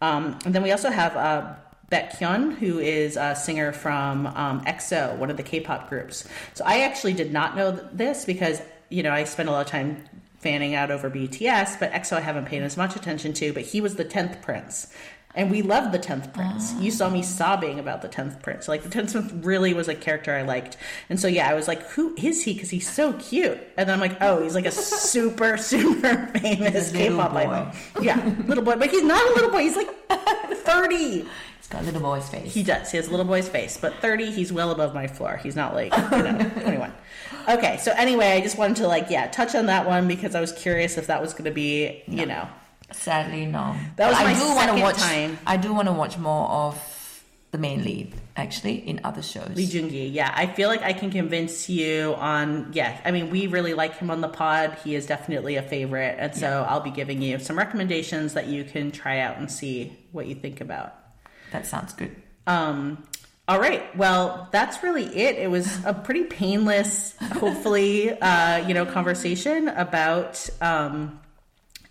Um, 0.01 0.39
and 0.45 0.55
then 0.55 0.63
we 0.63 0.71
also 0.71 0.91
have 0.91 1.17
uh, 1.17 1.55
Baekhyun, 1.91 2.55
who 2.57 2.79
is 2.79 3.17
a 3.17 3.35
singer 3.35 3.73
from 3.73 4.27
um, 4.29 4.65
EXO, 4.65 5.17
one 5.19 5.31
of 5.31 5.37
the 5.37 5.43
K-pop 5.43 5.89
groups. 5.89 6.27
So 6.55 6.65
I 6.65 6.81
actually 6.81 7.15
did 7.15 7.33
not 7.33 7.57
know 7.57 7.73
this 7.93 8.25
because 8.25 8.63
you 8.89 9.03
know 9.03 9.13
I 9.13 9.25
spent 9.25 9.49
a 9.49 9.53
lot 9.53 9.63
of 9.63 9.67
time 9.67 10.05
fanning 10.39 10.75
out 10.75 10.91
over 10.91 11.11
BTS, 11.11 11.79
but 11.79 11.93
EXO 11.93 12.17
I 12.17 12.21
haven't 12.21 12.47
paid 12.47 12.63
as 12.63 12.77
much 12.77 12.97
attention 12.97 13.33
to. 13.35 13.53
But 13.53 13.65
he 13.65 13.81
was 13.81 13.97
the 13.97 14.05
tenth 14.05 14.41
prince, 14.41 14.87
And 15.35 15.49
we 15.51 15.63
loved 15.63 15.93
the 15.93 15.99
Tenth 15.99 16.33
Prince. 16.33 16.75
You 16.75 16.91
saw 16.91 17.09
me 17.09 17.23
sobbing 17.23 17.79
about 17.79 18.03
the 18.03 18.09
Tenth 18.09 18.43
Prince. 18.43 18.67
Like 18.67 18.83
the 18.83 18.89
Tenth 18.89 19.13
Prince 19.13 19.33
really 19.45 19.73
was 19.73 19.87
a 19.87 19.95
character 19.95 20.35
I 20.35 20.43
liked, 20.43 20.77
and 21.09 21.21
so 21.21 21.29
yeah, 21.29 21.49
I 21.49 21.55
was 21.55 21.69
like, 21.69 21.83
"Who 21.91 22.15
is 22.19 22.43
he?" 22.43 22.53
Because 22.55 22.71
he's 22.71 22.91
so 22.91 23.13
cute. 23.15 23.57
And 23.77 23.89
then 23.89 23.95
I'm 23.95 24.01
like, 24.01 24.21
"Oh, 24.21 24.43
he's 24.43 24.57
like 24.57 24.67
a 24.67 24.73
super, 24.73 25.57
super 25.57 26.27
famous 26.39 26.91
He's 26.91 26.95
a 26.95 27.11
little 27.11 27.17
K-pop 27.19 27.33
boy. 27.33 27.39
idol." 27.39 27.73
Yeah, 28.03 28.35
little 28.47 28.65
boy, 28.65 28.75
but 28.77 28.91
he's 28.91 29.05
not 29.05 29.25
a 29.31 29.35
little 29.35 29.51
boy. 29.51 29.61
He's 29.61 29.77
like 29.77 29.89
thirty. 30.65 31.25
He's 31.59 31.69
got 31.69 31.83
a 31.83 31.85
little 31.85 32.01
boy's 32.01 32.29
face. 32.29 32.53
He 32.53 32.63
does. 32.65 32.91
He 32.91 32.97
has 32.97 33.07
a 33.07 33.11
little 33.11 33.27
boy's 33.27 33.49
face, 33.49 33.77
but 33.77 33.95
30, 33.97 34.31
he's 34.33 34.51
well 34.53 34.71
above 34.73 34.95
my 34.95 35.07
floor. 35.07 35.37
He's 35.37 35.55
not 35.55 35.75
like, 35.75 35.95
you 35.95 36.23
know, 36.23 36.51
21. 36.63 36.93
Okay, 37.51 37.77
so 37.77 37.93
anyway, 37.97 38.33
I 38.33 38.41
just 38.41 38.57
wanted 38.59 38.77
to 38.79 38.89
like, 38.89 39.11
yeah, 39.11 39.29
touch 39.29 39.55
on 39.55 39.67
that 39.67 39.87
one 39.87 40.09
because 40.09 40.35
I 40.35 40.41
was 40.41 40.53
curious 40.53 40.97
if 40.99 41.07
that 41.09 41.21
was 41.21 41.33
going 41.33 41.45
to 41.45 41.51
be, 41.53 42.03
you 42.09 42.25
know, 42.27 42.49
Sadly, 42.93 43.47
no. 43.47 43.77
That 43.97 44.09
was 44.09 44.19
But 44.19 44.25
my 44.25 44.31
I 44.31 44.35
do 44.35 44.41
wanna 44.47 44.61
second 44.61 44.81
watch, 44.81 44.97
time. 44.97 45.39
I 45.47 45.57
do 45.57 45.73
want 45.73 45.89
to 45.89 45.93
watch 45.93 46.19
more 46.19 46.49
of 46.49 46.87
the 47.53 47.59
main 47.59 47.83
lead, 47.83 48.15
actually, 48.37 48.77
in 48.77 49.01
other 49.03 49.23
shows. 49.23 49.51
Lee 49.55 49.67
Joon-gi. 49.67 50.07
Yeah, 50.09 50.33
I 50.33 50.47
feel 50.47 50.69
like 50.69 50.83
I 50.83 50.93
can 50.93 51.11
convince 51.11 51.69
you 51.69 52.15
on, 52.17 52.71
yeah, 52.73 53.01
I 53.05 53.11
mean, 53.11 53.31
we 53.31 53.49
really 53.49 53.75
like 53.75 53.97
him 53.97 54.11
on 54.11 54.21
the 54.21 54.29
pod. 54.29 54.77
He 54.85 54.95
is 54.95 55.07
definitely 55.07 55.57
a 55.57 55.63
favorite. 55.63 56.17
And 56.19 56.35
so 56.35 56.65
I'll 56.69 56.81
be 56.81 56.91
giving 56.91 57.23
you 57.23 57.41
some 57.41 57.59
recommendations 57.59 58.35
that 58.35 58.47
you 58.47 58.63
can 58.63 58.93
try 58.93 59.19
out 59.19 59.39
and 59.39 59.51
see 59.51 59.99
what 60.13 60.27
you 60.29 60.37
think 60.37 60.61
about. 60.61 60.95
That 61.51 61.67
sounds 61.67 61.93
good. 61.93 62.15
Um, 62.47 63.03
all 63.49 63.59
right. 63.59 63.97
Well, 63.97 64.49
that's 64.53 64.85
really 64.85 65.07
it. 65.07 65.37
It 65.37 65.51
was 65.51 65.85
a 65.85 65.93
pretty 65.93 66.23
painless, 66.23 67.17
hopefully, 67.19 68.13
uh, 68.13 68.59
you 68.69 68.75
know, 68.75 68.87
conversation 68.87 69.67
about 69.67 70.49
um, 70.61 71.19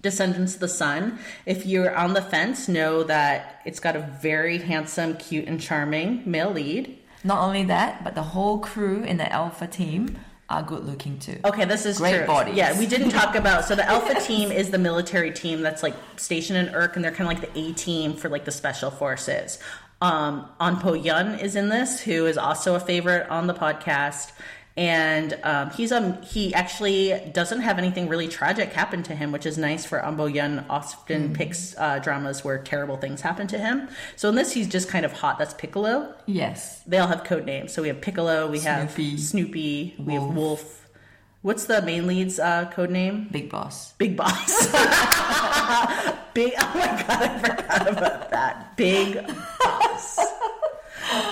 Descendants 0.02 0.54
of 0.56 0.60
the 0.62 0.68
Sun. 0.68 1.20
If 1.46 1.66
you're 1.66 1.94
on 1.96 2.14
the 2.14 2.22
fence, 2.22 2.68
know 2.68 3.04
that 3.04 3.62
it's 3.66 3.80
got 3.80 3.96
a 3.96 4.00
very 4.22 4.58
handsome, 4.60 5.18
cute, 5.18 5.46
and 5.48 5.60
charming 5.60 6.24
male 6.26 6.52
lead. 6.52 6.98
Not 7.24 7.40
only 7.40 7.64
that, 7.66 8.04
but 8.04 8.16
the 8.16 8.24
whole 8.24 8.60
crew 8.60 9.04
in 9.04 9.18
the 9.18 9.32
Alpha 9.32 9.68
team 9.68 10.18
are 10.50 10.64
good 10.64 10.86
looking 10.86 11.20
too. 11.20 11.38
Okay, 11.46 11.66
this 11.66 11.86
is 11.86 11.98
Great 11.98 12.18
true. 12.18 12.26
bodies. 12.26 12.56
Yeah, 12.56 12.78
we 12.80 12.88
didn't 12.88 13.10
talk 13.10 13.36
about 13.44 13.66
so 13.66 13.76
the 13.76 13.86
Alpha 13.88 14.20
team 14.22 14.52
is 14.52 14.72
the 14.72 14.78
military 14.80 15.32
team 15.32 15.62
that's 15.62 15.84
like 15.84 15.94
stationed 16.16 16.58
in 16.58 16.74
Urk, 16.74 16.96
and 16.96 17.04
they're 17.04 17.12
kind 17.12 17.30
of 17.32 17.38
like 17.42 17.54
the 17.54 17.60
A 17.60 17.74
team 17.74 18.14
for 18.14 18.30
like 18.30 18.46
the 18.46 18.52
special 18.52 18.90
forces. 18.90 19.60
Um, 20.02 20.48
Ahn 20.62 20.76
Bo-hyun 20.82 21.42
is 21.44 21.58
in 21.58 21.68
this, 21.68 22.00
who 22.00 22.26
is 22.26 22.38
also 22.38 22.74
a 22.76 22.80
favorite 22.80 23.28
on 23.30 23.48
the 23.48 23.54
podcast, 23.54 24.32
and 24.80 25.38
um, 25.44 25.70
he's 25.72 25.92
um 25.92 26.22
he 26.22 26.54
actually 26.54 27.20
doesn't 27.34 27.60
have 27.60 27.78
anything 27.78 28.08
really 28.08 28.30
tragic 28.30 28.72
happen 28.72 29.04
to 29.04 29.14
him, 29.14 29.34
which 29.34 29.46
is 29.46 29.58
nice 29.58 29.86
for 29.86 30.00
Ahn 30.04 30.16
Bo-hyun. 30.16 30.64
Often 30.70 31.34
picks 31.34 31.76
uh, 31.78 32.00
dramas 32.00 32.46
where 32.46 32.58
terrible 32.60 32.96
things 32.96 33.20
happen 33.20 33.46
to 33.48 33.58
him. 33.58 33.90
So 34.16 34.30
in 34.30 34.36
this, 34.36 34.54
he's 34.54 34.70
just 34.70 34.88
kind 34.88 35.04
of 35.04 35.12
hot. 35.12 35.38
That's 35.38 35.54
Piccolo 35.54 36.14
Yes. 36.28 36.82
they 36.88 36.98
all 36.98 37.08
have 37.10 37.26
code 37.26 37.46
names. 37.46 37.74
So 37.74 37.82
we 37.82 37.90
have 37.90 38.00
Piccolo, 38.00 38.50
we 38.50 38.60
have 38.62 38.92
Snoopy. 38.92 39.18
Snoopy, 39.18 39.96
we 40.00 40.14
have 40.14 40.24
Wolf. 40.24 40.36
Wolf. 40.36 40.76
What's 41.42 41.66
the 41.66 41.82
main 41.82 42.08
lead's 42.08 42.40
uh, 42.40 42.70
code 42.74 42.90
name? 42.90 43.28
Big 43.32 43.50
boss. 43.50 43.94
Big 43.94 44.16
Boss. 44.16 44.68
Big. 46.34 46.54
Oh 46.58 46.72
my 46.76 47.04
god, 47.04 47.22
I 47.22 47.40
forgot 47.40 47.88
about 47.90 48.30
that. 48.32 48.78
Big 48.78 49.26
Boss. 49.60 50.20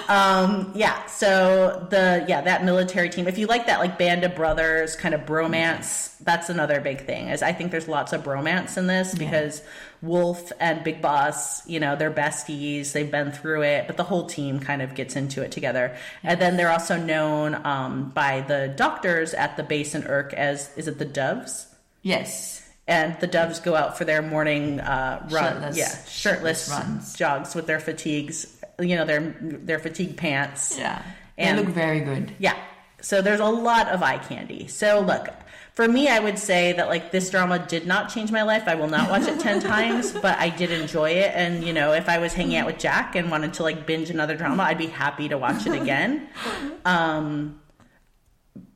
Um, 0.07 0.71
yeah. 0.75 1.05
So 1.07 1.85
the 1.89 2.25
yeah 2.27 2.41
that 2.41 2.63
military 2.63 3.09
team. 3.09 3.27
If 3.27 3.37
you 3.37 3.47
like 3.47 3.67
that 3.67 3.79
like 3.79 3.97
band 3.97 4.23
of 4.23 4.35
brothers 4.35 4.95
kind 4.95 5.13
of 5.13 5.21
bromance, 5.25 6.17
that's 6.19 6.49
another 6.49 6.79
big 6.81 7.05
thing. 7.05 7.29
Is 7.29 7.41
I 7.41 7.53
think 7.53 7.71
there's 7.71 7.87
lots 7.87 8.13
of 8.13 8.23
bromance 8.23 8.77
in 8.77 8.87
this 8.87 9.13
because 9.13 9.61
Wolf 10.01 10.51
and 10.59 10.83
Big 10.83 11.01
Boss, 11.01 11.67
you 11.67 11.79
know, 11.79 11.95
they're 11.95 12.11
besties. 12.11 12.91
They've 12.93 13.11
been 13.11 13.31
through 13.31 13.63
it, 13.63 13.87
but 13.87 13.97
the 13.97 14.03
whole 14.03 14.25
team 14.27 14.59
kind 14.59 14.81
of 14.81 14.95
gets 14.95 15.15
into 15.15 15.41
it 15.43 15.51
together. 15.51 15.95
And 16.23 16.39
then 16.39 16.57
they're 16.57 16.71
also 16.71 16.97
known 16.97 17.55
um, 17.65 18.09
by 18.11 18.41
the 18.41 18.73
doctors 18.75 19.33
at 19.33 19.57
the 19.57 19.63
base 19.63 19.93
in 19.95 20.03
Urk 20.05 20.33
as 20.33 20.69
is 20.77 20.87
it 20.87 20.97
the 20.99 21.05
Doves? 21.05 21.67
Yes. 22.03 22.63
and 22.87 23.19
the 23.19 23.27
doves 23.27 23.59
go 23.59 23.75
out 23.75 23.97
for 23.97 24.05
their 24.05 24.21
morning 24.21 24.79
uh, 24.79 25.27
run. 25.29 25.53
Shirtless- 25.55 25.77
yeah, 25.77 25.89
shirtless, 26.05 26.67
shirtless 26.67 26.69
runs. 26.69 27.15
jogs 27.17 27.53
with 27.55 27.67
their 27.67 27.79
fatigues. 27.81 28.56
You 28.79 28.95
know, 28.95 29.05
their 29.05 29.35
their 29.41 29.79
fatigue 29.79 30.17
pants. 30.17 30.77
Yeah. 30.77 31.01
And- 31.37 31.57
they 31.57 31.63
look 31.63 31.73
very 31.73 31.99
good. 32.01 32.33
Yeah. 32.39 32.55
So 33.01 33.21
there's 33.21 33.39
a 33.39 33.45
lot 33.45 33.87
of 33.89 34.01
eye 34.01 34.17
candy. 34.17 34.67
So 34.67 35.01
look, 35.01 35.29
for 35.75 35.87
me, 35.87 36.07
I 36.09 36.17
would 36.19 36.39
say 36.39 36.73
that 36.73 36.87
like 36.87 37.11
this 37.11 37.29
drama 37.29 37.59
did 37.59 37.85
not 37.85 38.09
change 38.09 38.31
my 38.31 38.41
life. 38.41 38.63
I 38.65 38.73
will 38.73 38.87
not 38.87 39.09
watch 39.11 39.27
it 39.27 39.39
ten 39.39 39.59
times, 39.75 40.11
but 40.11 40.37
I 40.39 40.49
did 40.49 40.71
enjoy 40.71 41.11
it. 41.11 41.31
And 41.35 41.63
you 41.63 41.73
know, 41.73 41.93
if 41.93 42.09
I 42.09 42.17
was 42.17 42.33
hanging 42.33 42.57
out 42.57 42.65
with 42.65 42.79
Jack 42.79 43.15
and 43.15 43.29
wanted 43.29 43.53
to 43.55 43.63
like 43.63 43.85
binge 43.85 44.09
another 44.09 44.35
drama, 44.35 44.63
I'd 44.63 44.79
be 44.79 44.87
happy 44.87 45.29
to 45.29 45.37
watch 45.37 45.65
it 45.67 45.73
again. 45.79 46.27
Um, 46.85 47.59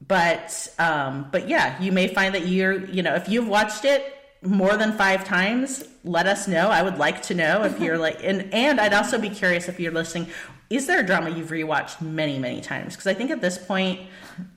but 0.05 0.67
um, 0.77 1.27
but 1.31 1.47
yeah, 1.47 1.81
you 1.81 1.91
may 1.93 2.07
find 2.13 2.35
that 2.35 2.45
you're 2.45 2.85
you 2.85 3.01
know 3.01 3.15
if 3.15 3.29
you've 3.29 3.47
watched 3.47 3.85
it 3.85 4.03
more 4.43 4.75
than 4.75 4.93
five 4.93 5.23
times, 5.23 5.83
let 6.03 6.25
us 6.25 6.47
know. 6.47 6.69
I 6.69 6.81
would 6.81 6.97
like 6.97 7.21
to 7.23 7.35
know 7.35 7.63
if 7.63 7.79
you're 7.79 7.97
like 7.97 8.23
and 8.23 8.53
and 8.53 8.79
I'd 8.79 8.93
also 8.93 9.19
be 9.19 9.29
curious 9.29 9.69
if 9.69 9.79
you're 9.79 9.91
listening. 9.91 10.27
Is 10.69 10.87
there 10.87 10.99
a 10.99 11.05
drama 11.05 11.29
you've 11.29 11.49
rewatched 11.49 12.01
many 12.01 12.39
many 12.39 12.61
times? 12.61 12.95
Because 12.95 13.07
I 13.07 13.13
think 13.13 13.29
at 13.29 13.41
this 13.41 13.57
point, 13.57 13.99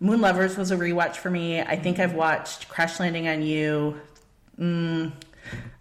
Moon 0.01 0.21
Lovers 0.21 0.57
was 0.57 0.71
a 0.71 0.77
rewatch 0.77 1.17
for 1.17 1.31
me. 1.31 1.61
I 1.61 1.77
think 1.77 1.99
I've 1.99 2.15
watched 2.15 2.69
Crash 2.69 2.99
Landing 2.99 3.29
on 3.29 3.43
You. 3.43 4.01
Mm, 4.59 5.13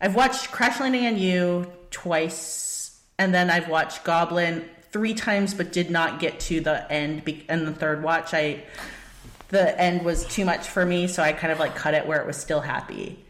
I've 0.01 0.15
watched 0.15 0.51
Crash 0.51 0.79
Landing 0.79 1.05
on 1.05 1.17
You 1.17 1.71
twice, 1.91 2.99
and 3.17 3.33
then 3.33 3.49
I've 3.49 3.69
watched 3.69 4.03
Goblin 4.03 4.67
three 4.91 5.13
times, 5.13 5.53
but 5.53 5.71
did 5.71 5.89
not 5.89 6.19
get 6.19 6.39
to 6.41 6.59
the 6.59 6.91
end. 6.91 7.23
And 7.47 7.67
the 7.67 7.73
third 7.73 8.03
watch, 8.03 8.33
I 8.33 8.63
the 9.49 9.79
end 9.79 10.03
was 10.03 10.25
too 10.25 10.43
much 10.43 10.67
for 10.67 10.85
me, 10.85 11.07
so 11.07 11.23
I 11.23 11.31
kind 11.31 11.53
of 11.53 11.59
like 11.59 11.75
cut 11.75 11.93
it 11.93 12.05
where 12.05 12.19
it 12.19 12.27
was 12.27 12.37
still 12.37 12.59
happy. 12.59 13.23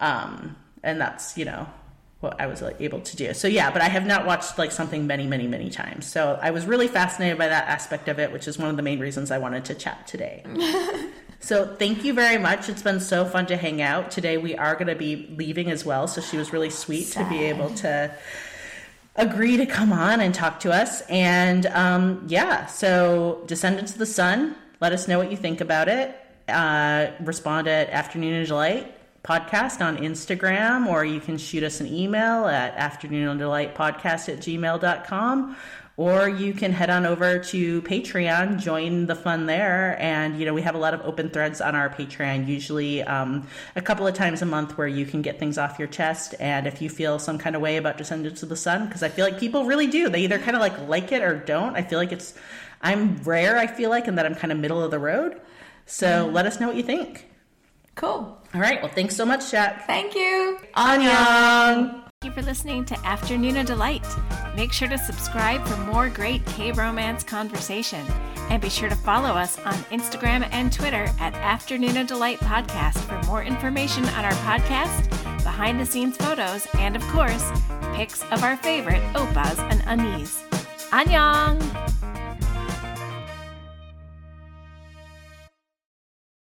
Um, 0.00 0.56
and 0.82 1.00
that's 1.00 1.36
you 1.38 1.44
know 1.44 1.66
what 2.20 2.40
I 2.40 2.46
was 2.46 2.62
like, 2.62 2.80
able 2.80 3.00
to 3.00 3.16
do. 3.16 3.34
So 3.34 3.46
yeah, 3.48 3.70
but 3.70 3.82
I 3.82 3.88
have 3.88 4.06
not 4.06 4.24
watched 4.24 4.56
like 4.56 4.72
something 4.72 5.06
many, 5.06 5.26
many, 5.26 5.46
many 5.46 5.68
times. 5.68 6.06
So 6.06 6.38
I 6.40 6.52
was 6.52 6.64
really 6.64 6.88
fascinated 6.88 7.36
by 7.36 7.48
that 7.48 7.68
aspect 7.68 8.08
of 8.08 8.18
it, 8.18 8.32
which 8.32 8.48
is 8.48 8.58
one 8.58 8.70
of 8.70 8.76
the 8.76 8.82
main 8.82 8.98
reasons 8.98 9.30
I 9.30 9.36
wanted 9.36 9.66
to 9.66 9.74
chat 9.74 10.06
today. 10.06 10.42
So 11.44 11.66
thank 11.66 12.04
you 12.04 12.14
very 12.14 12.38
much. 12.38 12.70
It's 12.70 12.80
been 12.80 13.00
so 13.00 13.26
fun 13.26 13.44
to 13.46 13.56
hang 13.58 13.82
out. 13.82 14.10
Today 14.10 14.38
we 14.38 14.56
are 14.56 14.72
going 14.76 14.86
to 14.86 14.94
be 14.94 15.28
leaving 15.36 15.70
as 15.70 15.84
well, 15.84 16.08
so 16.08 16.22
she 16.22 16.38
was 16.38 16.54
really 16.54 16.70
sweet 16.70 17.08
to 17.08 17.24
be 17.28 17.44
able 17.44 17.68
to 17.76 18.16
agree 19.16 19.58
to 19.58 19.66
come 19.66 19.92
on 19.92 20.22
and 20.22 20.34
talk 20.34 20.60
to 20.60 20.72
us. 20.72 21.02
And 21.02 21.66
um, 21.66 22.24
yeah, 22.28 22.64
so 22.64 23.42
Descendants 23.44 23.92
of 23.92 23.98
the 23.98 24.06
Sun, 24.06 24.56
let 24.80 24.92
us 24.92 25.06
know 25.06 25.18
what 25.18 25.30
you 25.30 25.36
think 25.36 25.60
about 25.60 25.88
it. 25.88 26.16
Uh, 26.48 27.08
respond 27.20 27.68
at 27.68 27.90
Afternoona 27.90 28.46
Delight 28.46 28.94
podcast 29.24 29.84
on 29.84 29.96
Instagram, 29.96 30.86
or 30.86 31.04
you 31.04 31.18
can 31.18 31.38
shoot 31.38 31.62
us 31.62 31.80
an 31.80 31.86
email 31.86 32.46
at 32.46 32.74
afternoon 32.74 33.28
of 33.28 33.38
delight 33.38 33.74
podcast 33.74 34.28
at 34.28 34.38
gmail.com 34.40 35.56
or 35.96 36.28
you 36.28 36.52
can 36.52 36.72
head 36.72 36.90
on 36.90 37.06
over 37.06 37.38
to 37.38 37.80
patreon 37.82 38.58
join 38.60 39.06
the 39.06 39.14
fun 39.14 39.46
there. 39.46 39.96
And 40.00 40.38
you 40.38 40.44
know 40.44 40.52
we 40.52 40.62
have 40.62 40.74
a 40.74 40.78
lot 40.78 40.92
of 40.92 41.00
open 41.02 41.30
threads 41.30 41.60
on 41.60 41.74
our 41.74 41.88
patreon 41.88 42.48
usually 42.48 43.02
um, 43.04 43.46
a 43.76 43.80
couple 43.80 44.06
of 44.06 44.14
times 44.14 44.42
a 44.42 44.46
month 44.46 44.76
where 44.76 44.88
you 44.88 45.06
can 45.06 45.22
get 45.22 45.38
things 45.38 45.56
off 45.56 45.78
your 45.78 45.88
chest. 45.88 46.34
And 46.40 46.66
if 46.66 46.82
you 46.82 46.90
feel 46.90 47.18
some 47.18 47.38
kind 47.38 47.54
of 47.54 47.62
way 47.62 47.76
about 47.76 47.96
descendants 47.96 48.42
of 48.42 48.48
the 48.48 48.56
sun 48.56 48.86
because 48.86 49.02
i 49.02 49.08
feel 49.08 49.24
like 49.24 49.38
people 49.38 49.64
really 49.64 49.86
do. 49.86 50.08
They 50.08 50.20
either 50.20 50.38
kind 50.38 50.56
of 50.56 50.60
like 50.60 50.78
like 50.88 51.12
it 51.12 51.22
or 51.22 51.38
don't. 51.38 51.76
I 51.76 51.82
feel 51.82 51.98
like 51.98 52.12
it's 52.12 52.34
i'm 52.82 53.16
rare 53.22 53.56
i 53.56 53.66
feel 53.66 53.88
like 53.88 54.06
and 54.08 54.18
that 54.18 54.26
i'm 54.26 54.34
kind 54.34 54.52
of 54.52 54.58
middle 54.58 54.82
of 54.82 54.90
the 54.90 54.98
road. 54.98 55.40
So 55.86 56.28
let 56.32 56.46
us 56.46 56.58
know 56.58 56.66
what 56.66 56.76
you 56.76 56.82
think 56.82 57.28
Cool. 57.96 58.38
all 58.54 58.60
right 58.60 58.82
well 58.82 58.90
thanks 58.92 59.14
so 59.16 59.24
much 59.24 59.50
jack 59.50 59.86
Thank 59.86 60.14
you. 60.14 60.58
annyeong 60.76 62.00
Thank 62.20 62.36
you 62.36 62.42
for 62.42 62.46
listening 62.48 62.86
to 62.86 62.94
Afternoona 62.94 63.66
Delight. 63.66 64.06
Make 64.56 64.72
sure 64.72 64.88
to 64.88 64.96
subscribe 64.96 65.62
for 65.66 65.76
more 65.92 66.08
great 66.08 66.42
K 66.46 66.72
romance 66.72 67.22
conversation. 67.22 68.02
And 68.48 68.62
be 68.62 68.70
sure 68.70 68.88
to 68.88 68.96
follow 68.96 69.28
us 69.34 69.58
on 69.58 69.74
Instagram 69.92 70.48
and 70.50 70.72
Twitter 70.72 71.06
at 71.20 71.34
Afternoona 71.34 72.06
Delight 72.06 72.38
Podcast 72.38 72.96
for 73.00 73.20
more 73.26 73.42
information 73.42 74.06
on 74.06 74.24
our 74.24 74.32
podcast, 74.32 75.10
behind 75.44 75.78
the 75.78 75.84
scenes 75.84 76.16
photos, 76.16 76.66
and 76.78 76.96
of 76.96 77.02
course, 77.08 77.44
pics 77.94 78.22
of 78.32 78.42
our 78.42 78.56
favorite 78.56 79.02
oppas 79.12 79.58
and 79.70 79.82
unnies. 79.82 80.40
Annyeong! 80.92 81.93